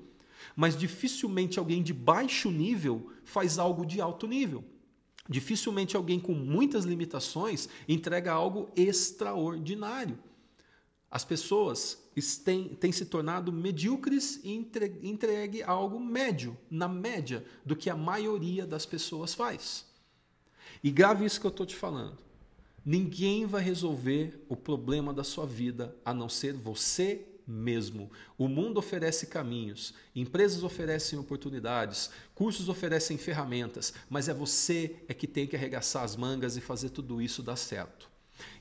Mas 0.55 0.77
dificilmente 0.77 1.59
alguém 1.59 1.81
de 1.81 1.93
baixo 1.93 2.51
nível 2.51 3.11
faz 3.23 3.57
algo 3.57 3.85
de 3.85 4.01
alto 4.01 4.27
nível. 4.27 4.63
Dificilmente 5.27 5.95
alguém 5.95 6.19
com 6.19 6.33
muitas 6.33 6.85
limitações 6.85 7.67
entrega 7.87 8.31
algo 8.31 8.69
extraordinário. 8.75 10.19
As 11.09 11.23
pessoas 11.23 11.97
têm, 12.43 12.69
têm 12.75 12.91
se 12.91 13.05
tornado 13.05 13.51
medíocres 13.51 14.39
e 14.43 14.53
entregue, 14.53 15.07
entregue 15.07 15.63
algo 15.63 15.99
médio, 15.99 16.57
na 16.69 16.87
média, 16.87 17.45
do 17.65 17.75
que 17.75 17.89
a 17.89 17.95
maioria 17.95 18.65
das 18.65 18.85
pessoas 18.85 19.33
faz. 19.33 19.85
E 20.83 20.91
grave 20.91 21.25
isso 21.25 21.39
que 21.39 21.47
eu 21.47 21.51
estou 21.51 21.65
te 21.65 21.75
falando. 21.75 22.17
Ninguém 22.85 23.47
vai 23.47 23.63
resolver 23.63 24.45
o 24.47 24.55
problema 24.55 25.11
da 25.11 25.23
sua 25.23 25.45
vida 25.45 25.95
a 26.05 26.13
não 26.13 26.29
ser 26.29 26.53
você 26.53 27.25
mesmo. 27.47 28.11
O 28.37 28.47
mundo 28.47 28.77
oferece 28.77 29.27
caminhos, 29.27 29.93
empresas 30.15 30.63
oferecem 30.63 31.17
oportunidades, 31.19 32.09
cursos 32.33 32.69
oferecem 32.69 33.17
ferramentas, 33.17 33.93
mas 34.09 34.27
é 34.27 34.33
você 34.33 34.95
é 35.07 35.13
que 35.13 35.27
tem 35.27 35.47
que 35.47 35.55
arregaçar 35.55 36.03
as 36.03 36.15
mangas 36.15 36.57
e 36.57 36.61
fazer 36.61 36.89
tudo 36.89 37.21
isso 37.21 37.43
dar 37.43 37.55
certo. 37.55 38.09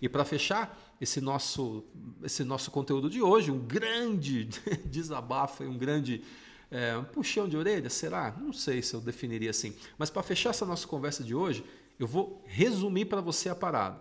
E 0.00 0.08
para 0.08 0.24
fechar 0.24 0.96
esse 1.00 1.20
nosso, 1.20 1.84
esse 2.22 2.44
nosso 2.44 2.70
conteúdo 2.70 3.10
de 3.10 3.20
hoje, 3.20 3.50
um 3.50 3.58
grande 3.58 4.44
desabafo 4.86 5.64
e 5.64 5.66
um 5.66 5.76
grande 5.76 6.22
é, 6.70 6.96
um 6.96 7.04
puxão 7.04 7.48
de 7.48 7.56
orelha, 7.56 7.88
será? 7.88 8.36
Não 8.40 8.52
sei 8.52 8.82
se 8.82 8.94
eu 8.94 9.00
definiria 9.00 9.50
assim. 9.50 9.74
Mas 9.96 10.10
para 10.10 10.22
fechar 10.22 10.50
essa 10.50 10.66
nossa 10.66 10.86
conversa 10.86 11.22
de 11.22 11.34
hoje, 11.34 11.64
eu 11.98 12.06
vou 12.06 12.42
resumir 12.46 13.04
para 13.04 13.20
você 13.20 13.48
a 13.48 13.54
parada. 13.54 14.00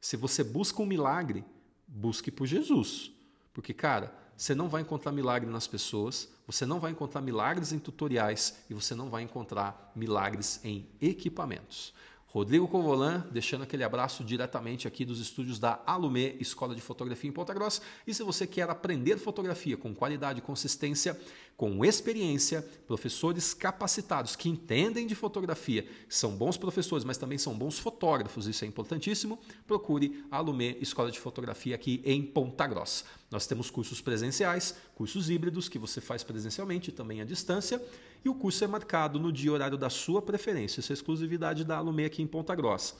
Se 0.00 0.16
você 0.16 0.44
busca 0.44 0.82
um 0.82 0.86
milagre, 0.86 1.44
busque 1.86 2.30
por 2.30 2.46
Jesus. 2.46 3.12
Porque, 3.52 3.74
cara, 3.74 4.12
você 4.36 4.54
não 4.54 4.68
vai 4.68 4.82
encontrar 4.82 5.12
milagre 5.12 5.48
nas 5.50 5.66
pessoas, 5.66 6.28
você 6.46 6.66
não 6.66 6.80
vai 6.80 6.90
encontrar 6.90 7.20
milagres 7.20 7.72
em 7.72 7.78
tutoriais 7.78 8.64
e 8.68 8.74
você 8.74 8.94
não 8.94 9.10
vai 9.10 9.22
encontrar 9.22 9.92
milagres 9.94 10.60
em 10.64 10.88
equipamentos. 11.00 11.94
Rodrigo 12.32 12.66
Covolan, 12.66 13.26
deixando 13.30 13.60
aquele 13.60 13.84
abraço 13.84 14.24
diretamente 14.24 14.88
aqui 14.88 15.04
dos 15.04 15.20
estúdios 15.20 15.58
da 15.58 15.82
Alume 15.84 16.34
Escola 16.40 16.74
de 16.74 16.80
Fotografia 16.80 17.28
em 17.28 17.32
Ponta 17.32 17.52
Grossa. 17.52 17.82
E 18.06 18.14
se 18.14 18.22
você 18.22 18.46
quer 18.46 18.70
aprender 18.70 19.18
fotografia 19.18 19.76
com 19.76 19.94
qualidade 19.94 20.40
consistência, 20.40 21.20
com 21.58 21.84
experiência, 21.84 22.66
professores 22.86 23.52
capacitados 23.52 24.34
que 24.34 24.48
entendem 24.48 25.06
de 25.06 25.14
fotografia, 25.14 25.86
são 26.08 26.34
bons 26.34 26.56
professores, 26.56 27.04
mas 27.04 27.18
também 27.18 27.36
são 27.36 27.52
bons 27.52 27.78
fotógrafos, 27.78 28.46
isso 28.46 28.64
é 28.64 28.66
importantíssimo, 28.66 29.38
procure 29.66 30.24
a 30.30 30.38
Alume 30.38 30.78
Escola 30.80 31.10
de 31.10 31.20
Fotografia 31.20 31.74
aqui 31.74 32.00
em 32.02 32.22
Ponta 32.22 32.66
Grossa. 32.66 33.04
Nós 33.30 33.46
temos 33.46 33.70
cursos 33.70 34.00
presenciais, 34.00 34.74
cursos 34.94 35.28
híbridos 35.28 35.68
que 35.68 35.78
você 35.78 36.00
faz 36.00 36.24
presencialmente 36.24 36.88
e 36.88 36.94
também 36.94 37.20
à 37.20 37.24
distância 37.24 37.78
e 38.24 38.28
o 38.28 38.34
curso 38.34 38.64
é 38.64 38.66
marcado 38.66 39.18
no 39.18 39.32
dia 39.32 39.48
e 39.48 39.50
horário 39.50 39.76
da 39.76 39.90
sua 39.90 40.22
preferência. 40.22 40.80
Isso 40.80 40.92
é 40.92 40.94
exclusividade 40.94 41.64
da 41.64 41.76
Alume 41.76 42.04
aqui 42.04 42.22
em 42.22 42.26
Ponta 42.26 42.54
Grossa. 42.54 42.94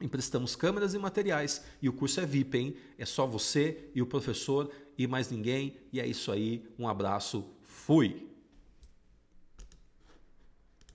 Emprestamos 0.00 0.56
câmeras 0.56 0.94
e 0.94 0.98
materiais 0.98 1.64
e 1.80 1.88
o 1.88 1.92
curso 1.92 2.20
é 2.20 2.26
VIP, 2.26 2.58
hein? 2.58 2.76
É 2.98 3.04
só 3.04 3.26
você 3.26 3.90
e 3.94 4.02
o 4.02 4.06
professor 4.06 4.70
e 4.96 5.06
mais 5.06 5.30
ninguém. 5.30 5.76
E 5.92 6.00
é 6.00 6.06
isso 6.06 6.32
aí. 6.32 6.64
Um 6.78 6.88
abraço. 6.88 7.44
Fui! 7.62 8.31